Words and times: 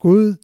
God 0.00 0.34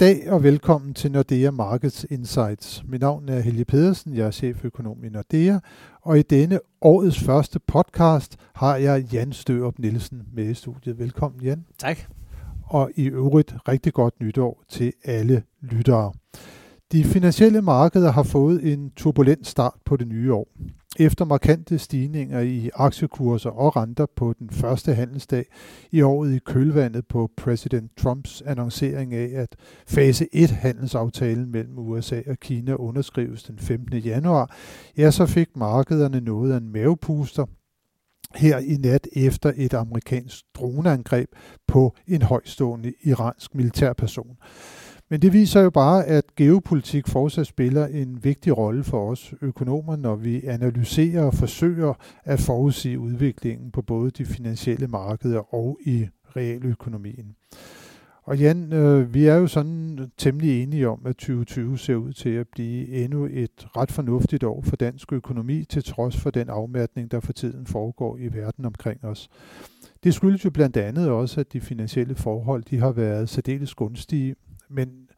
dag 0.00 0.32
og 0.32 0.42
velkommen 0.42 0.94
til 0.94 1.12
Nordea 1.12 1.50
Markets 1.50 2.06
Insights. 2.10 2.82
Mit 2.88 3.00
navn 3.00 3.28
er 3.28 3.40
Helge 3.40 3.64
Pedersen, 3.64 4.14
jeg 4.16 4.26
er 4.26 4.30
cheføkonom 4.30 5.04
i 5.04 5.08
Nordea, 5.08 5.58
og 6.02 6.18
i 6.18 6.22
denne 6.22 6.60
årets 6.80 7.20
første 7.20 7.58
podcast 7.58 8.36
har 8.54 8.76
jeg 8.76 9.04
Jan 9.12 9.32
Størup 9.32 9.78
Nielsen 9.78 10.22
med 10.32 10.50
i 10.50 10.54
studiet. 10.54 10.98
Velkommen 10.98 11.42
Jan. 11.42 11.64
Tak. 11.78 11.98
Og 12.62 12.90
i 12.94 13.04
øvrigt 13.04 13.54
rigtig 13.68 13.92
godt 13.92 14.20
nytår 14.20 14.62
til 14.68 14.92
alle 15.04 15.42
lyttere. 15.60 16.12
De 16.92 17.04
finansielle 17.04 17.62
markeder 17.62 18.12
har 18.12 18.22
fået 18.22 18.72
en 18.72 18.90
turbulent 18.90 19.46
start 19.46 19.74
på 19.84 19.96
det 19.96 20.08
nye 20.08 20.34
år. 20.34 20.48
Efter 21.00 21.24
markante 21.24 21.78
stigninger 21.78 22.40
i 22.40 22.70
aktiekurser 22.74 23.50
og 23.50 23.76
renter 23.76 24.06
på 24.16 24.34
den 24.38 24.50
første 24.50 24.94
handelsdag 24.94 25.46
i 25.90 26.02
året 26.02 26.34
i 26.34 26.38
kølvandet 26.38 27.06
på 27.06 27.30
præsident 27.36 27.96
Trumps 27.96 28.42
annoncering 28.46 29.14
af, 29.14 29.30
at 29.34 29.56
fase 29.86 30.26
1 30.32 30.50
handelsaftalen 30.50 31.50
mellem 31.50 31.78
USA 31.78 32.20
og 32.26 32.38
Kina 32.40 32.74
underskrives 32.74 33.42
den 33.42 33.58
15. 33.58 33.98
januar, 33.98 34.56
ja, 34.96 35.10
så 35.10 35.26
fik 35.26 35.48
markederne 35.56 36.20
noget 36.20 36.52
af 36.52 36.56
en 36.56 36.72
mavepuster 36.72 37.46
her 38.34 38.58
i 38.58 38.76
nat 38.76 39.08
efter 39.12 39.52
et 39.56 39.74
amerikansk 39.74 40.44
droneangreb 40.54 41.28
på 41.66 41.96
en 42.06 42.22
højstående 42.22 42.92
iransk 43.04 43.54
militærperson. 43.54 44.36
Men 45.10 45.22
det 45.22 45.32
viser 45.32 45.60
jo 45.60 45.70
bare, 45.70 46.04
at 46.04 46.24
geopolitik 46.36 47.08
fortsat 47.08 47.46
spiller 47.46 47.86
en 47.86 48.24
vigtig 48.24 48.58
rolle 48.58 48.84
for 48.84 49.10
os 49.10 49.34
økonomer, 49.42 49.96
når 49.96 50.16
vi 50.16 50.44
analyserer 50.44 51.22
og 51.22 51.34
forsøger 51.34 51.94
at 52.24 52.40
forudsige 52.40 52.98
udviklingen 52.98 53.70
på 53.70 53.82
både 53.82 54.10
de 54.10 54.24
finansielle 54.24 54.86
markeder 54.86 55.54
og 55.54 55.78
i 55.86 56.06
realøkonomien. 56.36 57.34
Og 58.22 58.38
Jan, 58.38 58.72
øh, 58.72 59.14
vi 59.14 59.26
er 59.26 59.34
jo 59.34 59.46
sådan 59.46 60.10
temmelig 60.18 60.62
enige 60.62 60.88
om, 60.88 61.00
at 61.04 61.16
2020 61.16 61.78
ser 61.78 61.96
ud 61.96 62.12
til 62.12 62.30
at 62.30 62.48
blive 62.48 62.88
endnu 62.88 63.28
et 63.30 63.66
ret 63.76 63.92
fornuftigt 63.92 64.44
år 64.44 64.62
for 64.62 64.76
dansk 64.76 65.12
økonomi, 65.12 65.64
til 65.64 65.84
trods 65.84 66.16
for 66.16 66.30
den 66.30 66.48
afmatning, 66.48 67.10
der 67.10 67.20
for 67.20 67.32
tiden 67.32 67.66
foregår 67.66 68.16
i 68.18 68.32
verden 68.32 68.64
omkring 68.64 69.04
os. 69.04 69.28
Det 70.04 70.14
skyldes 70.14 70.44
jo 70.44 70.50
blandt 70.50 70.76
andet 70.76 71.10
også, 71.10 71.40
at 71.40 71.52
de 71.52 71.60
finansielle 71.60 72.14
forhold 72.14 72.62
de 72.62 72.78
har 72.78 72.92
været 72.92 73.28
særdeles 73.28 73.74
gunstige, 73.74 74.34
men 74.70 75.08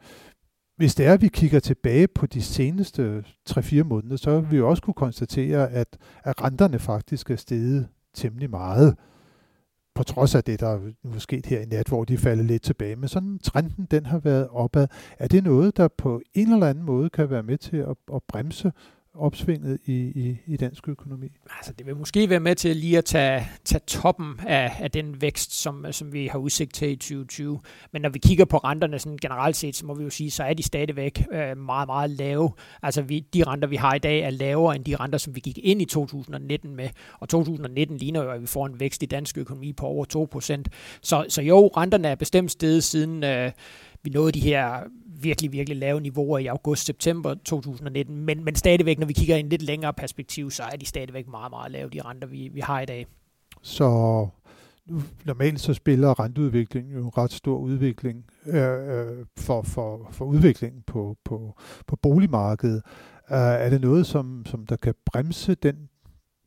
hvis 0.76 0.94
det 0.94 1.06
er, 1.06 1.12
at 1.12 1.22
vi 1.22 1.28
kigger 1.28 1.60
tilbage 1.60 2.08
på 2.08 2.26
de 2.26 2.42
seneste 2.42 3.24
3-4 3.50 3.82
måneder, 3.82 4.16
så 4.16 4.40
vil 4.40 4.50
vi 4.50 4.60
også 4.60 4.82
kunne 4.82 4.94
konstatere, 4.94 5.70
at, 5.70 5.98
at 6.24 6.44
renterne 6.44 6.78
faktisk 6.78 7.30
er 7.30 7.36
steget 7.36 7.88
temmelig 8.14 8.50
meget, 8.50 8.96
på 9.94 10.02
trods 10.02 10.34
af 10.34 10.44
det, 10.44 10.60
der 10.60 10.68
er 10.68 11.18
sket 11.18 11.46
her 11.46 11.60
i 11.60 11.64
nat, 11.64 11.88
hvor 11.88 12.04
de 12.04 12.18
falder 12.18 12.44
lidt 12.44 12.62
tilbage. 12.62 12.96
Men 12.96 13.08
sådan 13.08 13.38
trenden, 13.38 13.86
den 13.90 14.06
har 14.06 14.18
været 14.18 14.48
opad. 14.48 14.88
Er 15.18 15.28
det 15.28 15.44
noget, 15.44 15.76
der 15.76 15.88
på 15.88 16.22
en 16.34 16.52
eller 16.52 16.66
anden 16.66 16.84
måde 16.84 17.10
kan 17.10 17.30
være 17.30 17.42
med 17.42 17.58
til 17.58 17.76
at, 17.76 17.96
at 18.14 18.22
bremse 18.28 18.72
opsvinget 19.14 19.78
i, 19.84 19.92
i, 19.92 20.36
i 20.46 20.56
dansk 20.56 20.88
økonomi? 20.88 21.28
Altså, 21.56 21.72
det 21.72 21.86
vil 21.86 21.96
måske 21.96 22.30
være 22.30 22.40
med 22.40 22.54
til 22.54 22.76
lige 22.76 22.98
at 22.98 23.04
tage, 23.04 23.48
tage 23.64 23.80
toppen 23.86 24.40
af, 24.46 24.76
af 24.80 24.90
den 24.90 25.20
vækst, 25.20 25.60
som, 25.62 25.86
som 25.90 26.12
vi 26.12 26.26
har 26.26 26.38
udsigt 26.38 26.74
til 26.74 26.90
i 26.90 26.96
2020. 26.96 27.60
Men 27.92 28.02
når 28.02 28.08
vi 28.08 28.18
kigger 28.18 28.44
på 28.44 28.56
renterne 28.56 28.98
sådan 28.98 29.18
generelt 29.18 29.56
set, 29.56 29.76
så 29.76 29.86
må 29.86 29.94
vi 29.94 30.04
jo 30.04 30.10
sige, 30.10 30.30
så 30.30 30.44
er 30.44 30.54
de 30.54 30.62
stadigvæk 30.62 31.26
øh, 31.32 31.58
meget, 31.58 31.88
meget 31.88 32.10
lave. 32.10 32.50
Altså, 32.82 33.02
vi, 33.02 33.20
de 33.34 33.44
renter, 33.44 33.68
vi 33.68 33.76
har 33.76 33.94
i 33.94 33.98
dag, 33.98 34.20
er 34.20 34.30
lavere 34.30 34.76
end 34.76 34.84
de 34.84 34.96
renter, 34.96 35.18
som 35.18 35.34
vi 35.34 35.40
gik 35.40 35.58
ind 35.62 35.82
i 35.82 35.84
2019 35.84 36.76
med. 36.76 36.88
Og 37.20 37.28
2019 37.28 37.96
ligner 37.96 38.22
jo, 38.22 38.30
at 38.30 38.40
vi 38.40 38.46
får 38.46 38.66
en 38.66 38.80
vækst 38.80 39.02
i 39.02 39.06
dansk 39.06 39.38
økonomi 39.38 39.72
på 39.72 39.86
over 39.86 40.04
2%. 40.66 40.98
Så, 41.02 41.24
så 41.28 41.42
jo, 41.42 41.66
renterne 41.66 42.08
er 42.08 42.14
bestemt 42.14 42.50
steget 42.50 42.84
siden... 42.84 43.24
Øh, 43.24 43.52
vi 44.02 44.10
nåede 44.10 44.32
de 44.32 44.40
her 44.40 44.80
virkelig, 45.22 45.52
virkelig 45.52 45.78
lave 45.78 46.00
niveauer 46.00 46.38
i 46.38 46.46
august-september 46.46 47.34
2019, 47.34 48.16
men, 48.16 48.44
men 48.44 48.54
stadigvæk, 48.54 48.98
når 48.98 49.06
vi 49.06 49.12
kigger 49.12 49.36
i 49.36 49.40
en 49.40 49.48
lidt 49.48 49.62
længere 49.62 49.92
perspektiv, 49.92 50.50
så 50.50 50.62
er 50.62 50.76
de 50.76 50.86
stadigvæk 50.86 51.28
meget, 51.28 51.50
meget 51.50 51.72
lave, 51.72 51.90
de 51.90 52.02
renter, 52.02 52.28
vi, 52.28 52.48
vi 52.48 52.60
har 52.60 52.80
i 52.80 52.86
dag. 52.86 53.06
Så 53.62 54.28
normalt 55.24 55.60
så 55.60 55.74
spiller 55.74 56.20
renteudviklingen 56.20 56.92
jo 56.92 57.04
en 57.04 57.18
ret 57.18 57.32
stor 57.32 57.58
udvikling 57.58 58.24
øh, 58.46 58.62
øh 58.62 59.26
for, 59.38 59.62
for, 59.62 60.08
for 60.10 60.24
udviklingen 60.24 60.82
på, 60.86 61.16
på, 61.24 61.58
på 61.86 61.96
boligmarkedet. 61.96 62.82
Øh, 63.30 63.36
er 63.36 63.70
det 63.70 63.80
noget, 63.80 64.06
som, 64.06 64.42
som 64.46 64.66
der 64.66 64.76
kan 64.76 64.94
bremse 65.06 65.54
den 65.54 65.88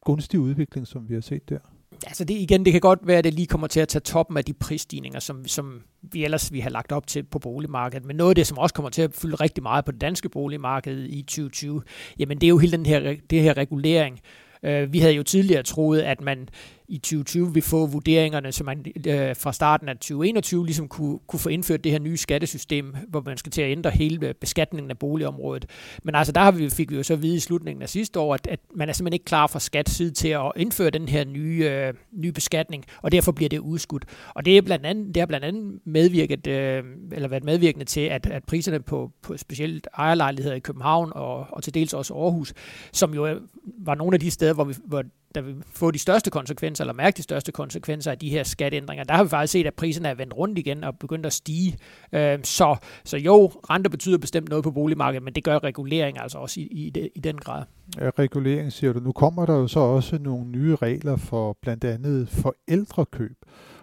gunstige 0.02 0.42
udvikling, 0.42 0.88
som 0.88 1.10
vi 1.10 1.14
har 1.14 1.22
set 1.22 1.50
der? 1.50 1.60
Altså 2.06 2.26
det, 2.26 2.34
igen, 2.34 2.66
det 2.66 2.72
kan 2.72 2.82
godt 2.82 3.00
være, 3.04 3.18
at 3.18 3.24
det 3.24 3.34
lige 3.34 3.48
kommer 3.48 3.68
til 3.68 3.80
at 3.80 3.88
tage 3.88 4.02
toppen 4.02 4.38
af 4.38 4.46
de 4.46 4.54
prisstigninger, 4.54 5.20
som, 5.20 5.48
som 5.48 5.82
vi 6.02 6.24
ellers 6.24 6.54
vi 6.54 6.60
har 6.60 6.70
lagt 6.70 6.92
op 6.92 7.08
til 7.08 7.24
på 7.24 7.40
boligmarkedet. 7.40 8.06
Men 8.06 8.16
noget 8.16 8.32
af 8.32 8.36
det, 8.36 8.48
som 8.48 8.58
også 8.58 8.76
kommer 8.76 8.90
til 8.90 9.02
at 9.02 9.14
fylde 9.14 9.36
rigtig 9.36 9.64
meget 9.64 9.86
på 9.86 9.92
det 9.92 10.02
danske 10.02 10.30
boligmarked 10.30 11.04
i 11.10 11.22
2020, 11.22 11.82
jamen 12.20 12.42
det 12.42 12.48
er 12.48 12.50
jo 12.50 12.58
hele 12.58 12.78
den 12.78 12.86
her, 12.86 13.16
det 13.30 13.42
her 13.42 13.58
regulering. 13.58 14.20
Uh, 14.68 14.94
vi 14.94 15.00
havde 15.00 15.14
jo 15.14 15.24
tidligere 15.24 15.64
troet, 15.64 16.02
at 16.02 16.22
man 16.22 16.50
i 16.94 16.98
2020 16.98 17.54
vil 17.54 17.64
få 17.64 17.86
vurderingerne, 17.86 18.52
så 18.52 18.64
man 18.64 18.86
øh, 19.08 19.36
fra 19.36 19.54
starten 19.54 19.90
af 19.90 19.96
2021 19.96 20.66
ligesom 20.66 20.88
kunne, 20.88 21.20
kunne 21.28 21.40
få 21.40 21.50
indført 21.50 21.84
det 21.84 21.92
her 21.92 22.00
nye 22.00 22.18
skattesystem, 22.18 22.96
hvor 23.08 23.22
man 23.26 23.38
skal 23.38 23.52
til 23.52 23.62
at 23.62 23.72
ændre 23.72 23.92
hele 23.92 24.28
øh, 24.28 24.34
beskatningen 24.34 24.92
af 24.92 24.98
boligområdet. 24.98 25.66
Men 26.04 26.16
altså 26.16 26.34
der 26.34 26.42
har 26.42 26.52
vi, 26.52 26.70
fik 26.70 26.92
vi 26.92 26.96
jo 26.96 27.04
så 27.04 27.14
at 27.14 27.22
vide 27.22 27.36
i 27.36 27.40
slutningen 27.40 27.82
af 27.82 27.90
sidste 27.90 28.20
år, 28.20 28.34
at, 28.34 28.48
at 28.48 28.60
man 28.76 28.90
er 28.90 28.94
simpelthen 28.94 29.14
ikke 29.14 29.26
klar 29.26 29.48
fra 29.48 29.60
skat 29.60 29.90
side 29.90 30.12
til 30.12 30.28
at 30.28 30.52
indføre 30.56 30.90
den 30.90 31.10
her 31.10 31.26
nye, 31.26 31.70
øh, 31.70 31.94
nye 32.12 32.32
beskatning, 32.32 32.86
og 33.02 33.12
derfor 33.12 33.32
bliver 33.32 33.50
det 33.50 33.60
udskudt. 33.60 34.06
Og 34.36 34.46
det 34.46 34.58
er 34.58 34.62
blandt 34.62 34.86
andet, 34.86 35.08
det 35.08 35.18
har 35.18 35.26
blandt 35.26 35.46
andet 35.46 35.80
medvirket, 35.86 36.48
øh, 36.48 36.84
eller 37.12 37.28
været 37.28 37.44
medvirkende 37.44 37.86
til, 37.86 38.02
at, 38.02 38.26
at 38.26 38.44
priserne 38.44 38.80
på, 38.80 39.12
på 39.22 39.38
specielt 39.38 39.88
ejerlejligheder 39.98 40.56
i 40.56 40.60
København 40.60 41.12
og, 41.16 41.48
og 41.50 41.64
til 41.64 41.74
dels 41.74 41.94
også 41.94 42.14
Aarhus, 42.14 42.54
som 42.92 43.14
jo 43.14 43.40
var 43.80 43.96
nogle 43.96 44.16
af 44.16 44.20
de 44.20 44.32
steder, 44.32 44.54
hvor, 44.54 44.64
vi, 44.64 44.74
hvor 44.86 45.04
der 45.36 45.42
vil 45.42 45.56
få 45.68 45.92
de 45.92 46.00
største 46.00 46.32
konsekvenser, 46.32 46.84
eller 46.84 46.94
mærke 46.94 47.18
de 47.18 47.24
største 47.24 47.52
konsekvenser 47.52 48.12
af 48.12 48.20
de 48.20 48.30
her 48.30 48.44
skatteændringer, 48.44 49.04
der 49.04 49.14
har 49.14 49.24
vi 49.24 49.30
faktisk 49.30 49.52
set, 49.52 49.68
at 49.68 49.74
priserne 49.74 50.10
er 50.10 50.14
vendt 50.14 50.34
rundt 50.38 50.58
igen 50.58 50.84
og 50.84 51.00
begyndt 51.00 51.26
at 51.26 51.34
stige. 51.34 51.78
Øh, 52.14 52.40
så, 52.44 52.76
så 53.04 53.18
jo, 53.18 53.48
renter 53.70 53.90
betyder 53.90 54.18
bestemt 54.18 54.50
noget 54.50 54.64
på 54.64 54.72
boligmarkedet, 54.72 55.24
men 55.24 55.34
det 55.34 55.44
gør 55.44 55.64
regulering 55.64 56.20
altså 56.22 56.38
også 56.38 56.60
i, 56.60 56.64
i, 56.64 57.10
i 57.16 57.20
den 57.20 57.38
grad. 57.38 57.64
Ja, 58.00 58.10
regulering 58.20 58.74
siger 58.74 58.94
du. 58.94 59.00
Nu 59.00 59.12
kommer 59.12 59.46
der 59.46 59.54
jo 59.54 59.68
så 59.68 59.80
også 59.80 60.18
nogle 60.18 60.46
nye 60.46 60.76
regler 60.76 61.16
for 61.16 61.58
blandt 61.62 61.84
andet 61.84 62.30
forældrekøb. 62.30 63.38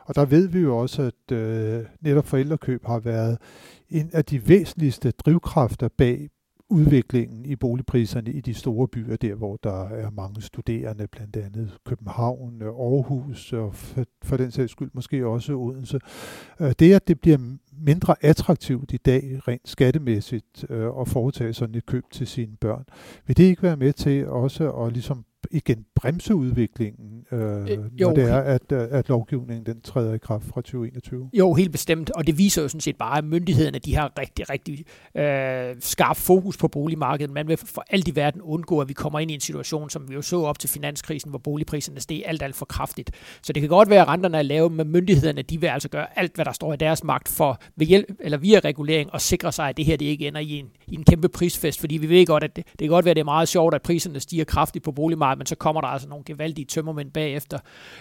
Og 0.05 0.15
der 0.15 0.25
ved 0.25 0.49
vi 0.49 0.59
jo 0.59 0.78
også, 0.78 1.03
at 1.03 1.37
øh, 1.37 1.84
netop 2.00 2.27
forældrekøb 2.27 2.87
har 2.87 2.99
været 2.99 3.38
en 3.91 4.11
af 4.12 4.25
de 4.25 4.49
væsentligste 4.49 5.11
drivkræfter 5.11 5.88
bag 5.99 6.28
udviklingen 6.70 7.47
i 7.47 7.56
boligpriserne 7.56 8.32
i 8.32 8.41
de 8.41 8.54
store 8.54 8.88
byer, 8.88 9.16
der 9.16 9.34
hvor 9.34 9.56
der 9.62 9.88
er 9.88 10.10
mange 10.10 10.42
studerende, 10.42 11.06
blandt 11.06 11.36
andet 11.36 11.78
København, 11.86 12.62
Aarhus 12.62 13.53
og 13.53 13.75
for, 13.75 14.04
for 14.22 14.36
den 14.36 14.50
sags 14.50 14.72
skyld 14.72 14.91
måske 14.94 15.26
også 15.26 15.54
Odense. 15.54 16.00
Øh, 16.60 16.72
det 16.78 16.94
at 16.94 17.08
det 17.08 17.20
bliver 17.20 17.38
mindre 17.72 18.14
attraktivt 18.20 18.92
i 18.92 18.97
dag 18.97 19.48
rent 19.48 19.69
skattemæssigt 19.69 20.64
øh, 20.70 20.91
at 21.00 21.08
foretage 21.08 21.53
sådan 21.53 21.75
et 21.75 21.86
køb 21.86 22.04
til 22.10 22.26
sine 22.26 22.56
børn, 22.56 22.84
vil 23.26 23.37
det 23.37 23.44
ikke 23.44 23.62
være 23.62 23.76
med 23.76 23.92
til 23.92 24.28
også 24.28 24.72
at 24.72 24.92
ligesom 24.92 25.25
igen 25.50 25.84
bremse 25.94 26.34
udviklingen, 26.34 27.25
øh, 27.33 27.41
øh, 27.41 27.78
jo, 28.00 28.06
når 28.06 28.15
det 28.15 28.25
er, 28.25 28.41
at, 28.41 28.72
øh, 28.72 28.88
at 28.91 29.09
lovgivningen 29.09 29.66
den 29.66 29.81
træder 29.81 30.15
i 30.15 30.19
kraft 30.19 30.44
fra 30.44 30.61
2021? 30.61 31.31
Jo, 31.33 31.55
helt 31.55 31.72
bestemt, 31.72 32.11
og 32.11 32.27
det 32.27 32.38
viser 32.38 32.62
jo 32.62 32.69
sådan 32.69 32.81
set 32.81 32.97
bare, 32.97 33.19
at 33.19 33.25
myndighederne 33.25 33.78
de 33.78 33.94
har 33.94 34.12
rigtig, 34.19 34.50
rigtig 34.50 34.84
øh, 35.16 35.77
skarp 35.81 36.16
fokus 36.16 36.56
på 36.56 36.69
boligmarkedet. 36.69 37.34
Man 37.34 37.49
vil 37.49 37.56
for 37.56 37.84
alt 37.91 38.09
i 38.09 38.16
verden 38.16 38.43
undgå, 38.43 38.81
at 38.81 38.88
vi 38.88 38.93
kommer 38.93 39.19
ind 39.19 39.31
i 39.31 39.34
en 39.34 39.41
situation, 39.41 39.91
som 39.91 40.09
vi 40.09 40.15
jo 40.15 40.22
så 40.22 40.43
op 40.43 40.59
til 40.59 40.71
finanskrisen, 40.71 41.31
hvor 41.31 41.38
boligpriserne 41.38 42.00
steg 42.00 42.22
alt, 42.27 42.43
alt 42.43 42.56
for 42.56 42.67
kraftigt. 42.67 43.11
Så 43.43 43.53
det 43.53 43.61
kan 43.61 43.69
godt 43.69 43.91
være, 43.91 44.03
at 44.03 44.09
renterne 44.09 44.38
er 44.38 44.43
lave, 44.43 44.70
men 44.70 44.88
myndighederne 44.88 45.43
de 45.43 45.61
vil 45.61 45.67
altså 45.67 45.88
gøre 45.88 46.19
alt, 46.19 46.35
hvad 46.35 46.44
der 46.44 46.53
står 46.53 46.73
i 46.73 46.76
deres 46.76 47.05
magt 47.05 47.29
for 47.29 47.61
ved 47.76 47.87
hjælp, 47.87 48.17
eller 48.20 48.38
via 48.38 48.58
regulering 48.58 49.12
og 49.12 49.20
sikre 49.20 49.53
sig, 49.53 49.69
at 49.69 49.76
det 49.76 49.85
her 49.85 49.96
det 49.96 50.06
ikke 50.06 50.29
ender 50.29 50.41
i 50.41 50.50
en, 50.58 50.67
i 50.87 50.94
en 50.94 51.05
kæmpe 51.05 51.29
prisfest, 51.29 51.81
fordi 51.81 51.96
vi 51.96 52.08
ved 52.08 52.26
godt, 52.26 52.44
at 52.44 52.56
det, 52.56 52.67
det 52.67 52.79
kan 52.79 52.88
godt 52.88 53.05
være, 53.05 53.11
at 53.11 53.17
det 53.17 53.20
er 53.20 53.25
meget 53.25 53.49
sjovt, 53.49 53.75
at 53.75 53.82
priserne 53.82 54.20
stiger 54.20 54.44
kraftigt 54.44 54.85
på 54.85 54.93
boligmarkedet, 54.93 55.39
men 55.40 55.46
så 55.46 55.54
kommer 55.54 55.81
der 55.81 55.88
altså 55.88 56.08
nogle 56.08 56.25
gevaldige 56.25 56.64
tømmermænd 56.64 57.10
bagefter. 57.10 57.58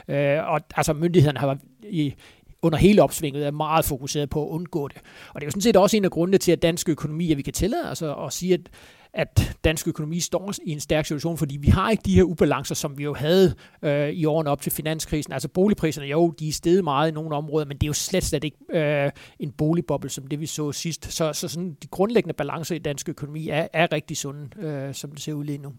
Øh, 0.07 0.37
og 0.47 0.61
altså 0.75 0.93
myndighederne 0.93 1.39
har 1.39 1.57
i, 1.83 2.13
under 2.61 2.77
hele 2.77 3.03
opsvinget 3.03 3.45
er 3.45 3.51
meget 3.51 3.85
fokuseret 3.85 4.29
på 4.29 4.45
at 4.45 4.49
undgå 4.49 4.87
det. 4.87 4.97
Og 5.33 5.41
det 5.41 5.45
er 5.45 5.47
jo 5.47 5.51
sådan 5.51 5.61
set 5.61 5.75
også 5.75 5.97
en 5.97 6.05
af 6.05 6.11
grundene 6.11 6.37
til, 6.37 6.51
at 6.51 6.61
dansk 6.61 6.89
økonomi, 6.89 7.31
at 7.31 7.37
vi 7.37 7.41
kan 7.41 7.53
tillade 7.53 7.89
altså 7.89 8.13
at 8.13 8.33
sige, 8.33 8.53
at, 8.53 8.69
at 9.13 9.57
dansk 9.63 9.87
økonomi 9.87 10.19
står 10.19 10.53
i 10.63 10.71
en 10.71 10.79
stærk 10.79 11.05
situation, 11.05 11.37
fordi 11.37 11.57
vi 11.57 11.67
har 11.67 11.89
ikke 11.91 12.03
de 12.05 12.15
her 12.15 12.23
ubalancer, 12.23 12.75
som 12.75 12.97
vi 12.97 13.03
jo 13.03 13.13
havde 13.13 13.55
øh, 13.81 14.09
i 14.09 14.25
årene 14.25 14.49
op 14.49 14.61
til 14.61 14.71
finanskrisen. 14.71 15.33
Altså 15.33 15.47
boligpriserne, 15.47 16.07
jo, 16.07 16.31
de 16.39 16.47
er 16.47 16.51
steget 16.51 16.83
meget 16.83 17.11
i 17.11 17.13
nogle 17.13 17.35
områder, 17.35 17.65
men 17.65 17.77
det 17.77 17.83
er 17.83 17.87
jo 17.89 17.93
slet, 17.93 18.23
slet 18.23 18.43
ikke 18.43 18.57
øh, 18.73 19.11
en 19.39 19.51
boligboble, 19.51 20.09
som 20.09 20.27
det 20.27 20.39
vi 20.39 20.45
så 20.45 20.71
sidst. 20.71 21.13
Så, 21.13 21.33
så 21.33 21.47
sådan, 21.47 21.77
de 21.83 21.87
grundlæggende 21.87 22.33
balancer 22.33 22.75
i 22.75 22.79
dansk 22.79 23.09
økonomi 23.09 23.49
er, 23.49 23.67
er 23.73 23.91
rigtig 23.91 24.17
sunde, 24.17 24.65
øh, 24.67 24.93
som 24.93 25.11
det 25.11 25.21
ser 25.21 25.33
ud 25.33 25.43
lige 25.43 25.57
nu. 25.57 25.73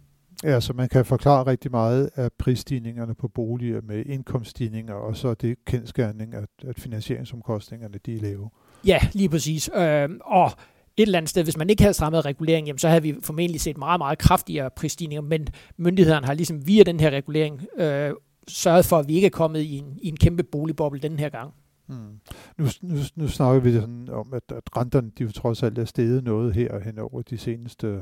Ja, 0.44 0.60
så 0.60 0.72
man 0.72 0.88
kan 0.88 1.04
forklare 1.04 1.46
rigtig 1.46 1.70
meget 1.70 2.10
af 2.14 2.32
prisstigningerne 2.38 3.14
på 3.14 3.28
boliger 3.28 3.81
med 3.82 4.04
indkomststigninger, 4.06 4.94
og 4.94 5.16
så 5.16 5.34
det 5.34 5.64
kendskærning, 5.64 6.34
at, 6.34 6.48
at 6.69 6.81
finansieringsomkostningerne 6.81 7.98
de 8.06 8.14
er 8.14 8.20
lave. 8.20 8.50
Ja, 8.87 8.98
lige 9.12 9.28
præcis. 9.28 9.70
Øh, 9.75 10.08
og 10.20 10.52
et 10.96 11.02
eller 11.02 11.19
andet 11.19 11.28
sted, 11.28 11.42
hvis 11.42 11.56
man 11.56 11.70
ikke 11.70 11.82
havde 11.82 11.94
strammet 11.94 12.25
regulering, 12.25 12.66
jamen, 12.66 12.78
så 12.78 12.88
havde 12.88 13.02
vi 13.02 13.14
formentlig 13.22 13.60
set 13.60 13.78
meget, 13.78 13.98
meget 14.00 14.19
kraftigere 14.19 14.70
prisstigninger, 14.76 15.22
men 15.22 15.46
myndighederne 15.76 16.26
har 16.26 16.34
ligesom 16.34 16.66
via 16.66 16.82
den 16.82 17.00
her 17.00 17.10
regulering 17.10 17.66
øh, 17.78 18.12
sørget 18.48 18.84
for, 18.84 18.98
at 18.98 19.08
vi 19.08 19.14
ikke 19.14 19.26
er 19.26 19.31
kommet 19.31 19.60
i 19.60 19.78
en, 19.78 19.98
i 20.02 20.08
en 20.08 20.16
kæmpe 20.16 20.42
boligboble 20.42 21.00
den 21.00 21.19
her 21.19 21.28
gang. 21.28 21.52
Hmm. 21.87 22.20
Nu, 22.58 22.66
nu, 22.82 22.96
nu 23.16 23.28
snakker 23.28 23.60
vi 23.60 23.72
sådan 23.72 24.08
om, 24.12 24.32
at, 24.32 24.56
at 24.56 24.76
renterne 24.76 25.10
de 25.19 25.22
jo 25.22 25.32
trods 25.32 25.62
alt 25.62 25.78
er 25.78 25.84
steget 25.84 26.25
noget 26.25 26.54
her 26.54 26.81
hen 26.81 26.98
over 26.98 27.22
de 27.22 27.38
seneste 27.38 28.00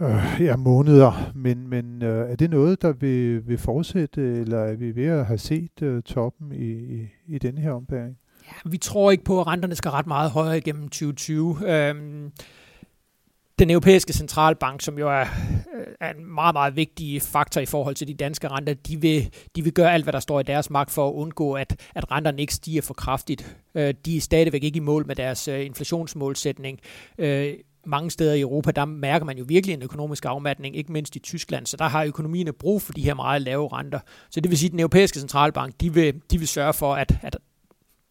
øh, 0.00 0.40
ja, 0.40 0.56
måneder, 0.56 1.32
men, 1.34 1.68
men 1.68 2.02
øh, 2.02 2.30
er 2.30 2.36
det 2.36 2.50
noget, 2.50 2.82
der 2.82 2.92
vil, 2.92 3.48
vil 3.48 3.58
fortsætte, 3.58 4.22
eller 4.22 4.58
er 4.58 4.76
vi 4.76 4.96
ved 4.96 5.06
at 5.06 5.26
have 5.26 5.38
set 5.38 5.82
øh, 5.82 6.02
toppen 6.02 6.52
i, 6.52 6.70
i, 6.70 7.08
i 7.28 7.38
denne 7.38 7.60
her 7.60 7.72
ombæring? 7.72 8.16
Ja, 8.46 8.70
vi 8.70 8.78
tror 8.78 9.10
ikke 9.10 9.24
på, 9.24 9.40
at 9.40 9.46
renterne 9.46 9.74
skal 9.74 9.90
ret 9.90 10.06
meget 10.06 10.30
højere 10.30 10.58
igennem 10.58 10.88
2020. 10.88 11.56
Øhm, 11.66 12.32
den 13.58 13.70
europæiske 13.70 14.12
centralbank, 14.12 14.80
som 14.80 14.98
jo 14.98 15.08
er, 15.08 15.24
øh, 15.74 15.86
er 16.00 16.14
en 16.14 16.34
meget, 16.34 16.54
meget 16.54 16.76
vigtig 16.76 17.22
faktor 17.22 17.60
i 17.60 17.66
forhold 17.66 17.94
til 17.94 18.08
de 18.08 18.14
danske 18.14 18.48
renter, 18.48 18.74
de 18.74 19.00
vil, 19.00 19.34
de 19.56 19.62
vil 19.62 19.72
gøre 19.72 19.92
alt, 19.92 20.04
hvad 20.04 20.12
der 20.12 20.20
står 20.20 20.40
i 20.40 20.42
deres 20.42 20.70
magt 20.70 20.90
for 20.90 21.08
at 21.08 21.12
undgå, 21.12 21.52
at, 21.52 21.90
at 21.94 22.10
renterne 22.10 22.40
ikke 22.40 22.54
stiger 22.54 22.82
for 22.82 22.94
kraftigt. 22.94 23.56
Øh, 23.74 23.94
de 24.04 24.16
er 24.16 24.20
stadigvæk 24.20 24.64
ikke 24.64 24.76
i 24.76 24.80
mål 24.80 25.06
med 25.06 25.16
deres 25.16 25.48
øh, 25.48 25.66
inflationsmålsætning 25.66 26.78
øh, 27.18 27.54
mange 27.86 28.10
steder 28.10 28.34
i 28.34 28.40
Europa, 28.40 28.70
der 28.70 28.84
mærker 28.84 29.26
man 29.26 29.38
jo 29.38 29.44
virkelig 29.48 29.74
en 29.74 29.82
økonomisk 29.82 30.24
afmatning, 30.24 30.76
ikke 30.76 30.92
mindst 30.92 31.16
i 31.16 31.18
Tyskland, 31.18 31.66
så 31.66 31.76
der 31.76 31.84
har 31.84 32.04
økonomien 32.04 32.48
brug 32.58 32.82
for 32.82 32.92
de 32.92 33.02
her 33.02 33.14
meget 33.14 33.42
lave 33.42 33.68
renter. 33.72 34.00
Så 34.30 34.40
det 34.40 34.50
vil 34.50 34.58
sige, 34.58 34.68
at 34.68 34.72
den 34.72 34.80
europæiske 34.80 35.18
centralbank, 35.18 35.74
de 35.80 35.94
vil, 35.94 36.14
de 36.30 36.38
vil 36.38 36.48
sørge 36.48 36.72
for, 36.72 36.94
at, 36.94 37.18
at 37.22 37.36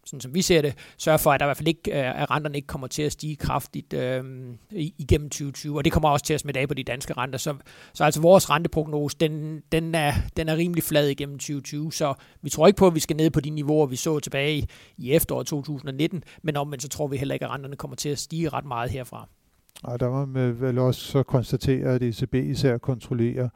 sådan 0.09 0.21
som 0.21 0.33
vi 0.33 0.41
ser 0.41 0.61
det, 0.61 0.75
sørge 0.97 1.19
for, 1.19 1.31
at 1.31 1.39
der 1.39 1.45
i 1.45 1.47
hvert 1.47 1.57
fald 1.57 1.67
ikke, 1.67 1.91
øh, 1.91 2.21
at 2.21 2.31
renterne 2.31 2.55
ikke 2.55 2.67
kommer 2.67 2.87
til 2.87 3.01
at 3.01 3.11
stige 3.11 3.35
kraftigt 3.35 3.93
øh, 3.93 4.23
igennem 4.71 5.29
2020, 5.29 5.77
og 5.77 5.85
det 5.85 5.93
kommer 5.93 6.09
også 6.09 6.25
til 6.25 6.33
at 6.33 6.39
smitte 6.39 6.59
af 6.59 6.67
på 6.67 6.73
de 6.73 6.83
danske 6.83 7.13
renter. 7.13 7.39
Så, 7.39 7.55
så 7.93 8.03
altså 8.03 8.21
vores 8.21 8.49
renteprognose, 8.49 9.17
den, 9.19 9.61
den, 9.71 9.95
er, 9.95 10.13
den 10.37 10.49
er 10.49 10.57
rimelig 10.57 10.83
flad 10.83 11.07
igennem 11.07 11.37
2020, 11.37 11.93
så 11.93 12.13
vi 12.41 12.49
tror 12.49 12.67
ikke 12.67 12.77
på, 12.77 12.87
at 12.87 12.95
vi 12.95 12.99
skal 12.99 13.15
ned 13.15 13.29
på 13.29 13.39
de 13.39 13.49
niveauer, 13.49 13.85
vi 13.85 13.95
så 13.95 14.19
tilbage 14.19 14.57
i, 14.57 14.65
i 14.97 15.11
efteråret 15.11 15.47
2019, 15.47 16.23
men 16.41 16.57
omvendt 16.57 16.83
så 16.83 16.89
tror 16.89 17.07
vi 17.07 17.17
heller 17.17 17.33
ikke, 17.33 17.45
at 17.45 17.51
renterne 17.51 17.75
kommer 17.75 17.95
til 17.95 18.09
at 18.09 18.19
stige 18.19 18.49
ret 18.49 18.65
meget 18.65 18.91
herfra. 18.91 19.27
Og 19.83 19.99
der 19.99 20.09
må 20.09 20.25
man 20.25 20.61
vel 20.61 20.79
også 20.79 21.01
så 21.01 21.23
konstatere, 21.23 21.87
at 21.87 22.01
ECB 22.01 22.33
især 22.33 22.77
kontrollerer 22.77 23.49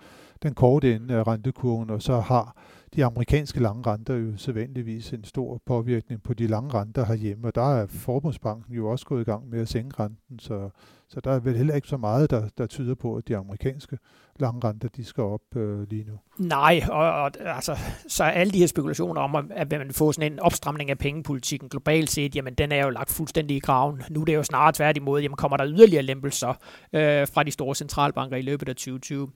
den 0.44 0.54
korte 0.54 0.96
ende 0.96 1.14
af 1.14 1.28
rentekurven, 1.28 1.90
og 1.90 2.02
så 2.02 2.20
har 2.20 2.56
de 2.96 3.06
amerikanske 3.06 3.60
lange 3.60 3.92
renter 3.92 4.16
jo 4.16 4.38
sædvanligvis 4.38 5.14
en 5.14 5.24
stor 5.24 5.62
påvirkning 5.66 6.24
på 6.24 6.34
de 6.34 6.48
lange 6.48 6.74
renter 6.74 7.06
herhjemme, 7.06 7.48
og 7.48 7.56
der 7.56 7.76
er 7.76 7.88
Forbundsbanken 7.88 8.76
jo 8.76 8.90
også 8.90 9.06
gået 9.06 9.22
i 9.22 9.24
gang 9.24 9.50
med 9.50 9.62
at 9.62 9.70
sænke 9.70 10.04
renten, 10.04 10.40
så, 10.40 10.70
så 11.10 11.20
der 11.20 11.32
er 11.32 11.40
vel 11.40 11.58
heller 11.58 11.76
ikke 11.76 11.88
så 11.88 11.98
meget, 11.98 12.30
der, 12.30 12.50
der 12.58 12.68
tyder 12.68 12.96
på, 12.96 13.16
at 13.16 13.28
de 13.28 13.38
amerikanske 13.38 13.98
lange 14.40 14.68
renter, 14.68 14.88
de 14.88 15.06
skal 15.06 15.24
op 15.24 15.56
øh, 15.56 15.90
lige 15.90 16.04
nu. 16.04 16.20
Nej, 16.38 16.82
og, 16.90 17.12
og 17.12 17.32
altså, 17.40 17.78
så 18.08 18.24
alle 18.24 18.54
de 18.54 18.60
her 18.60 18.68
spekulationer 18.68 19.22
om, 19.22 19.52
at 19.52 19.72
man 19.72 19.92
får 19.92 20.12
sådan 20.12 20.32
en 20.32 20.40
opstramning 20.40 20.90
af 20.90 20.98
pengepolitikken 20.98 21.70
globalt 21.70 22.10
set, 22.10 22.36
jamen 22.36 22.54
den 22.54 22.72
er 22.72 22.84
jo 22.84 22.90
lagt 22.90 23.12
fuldstændig 23.12 23.58
i 23.58 23.60
graven. 23.60 24.02
Nu 24.10 24.22
er 24.22 24.26
det 24.26 24.36
jo 24.36 24.44
snarere 24.44 24.74
tværtimod, 24.74 25.22
jamen 25.22 25.36
kommer 25.36 25.58
der 25.58 25.68
yderligere 25.68 26.04
lempelser 26.04 26.50
øh, 26.94 27.28
fra 27.28 27.44
de 27.44 27.52
store 27.52 27.76
centralbanker 27.76 28.38
i 28.38 28.42
løbet 28.42 28.70
af 28.70 28.76
2020. 28.76 29.30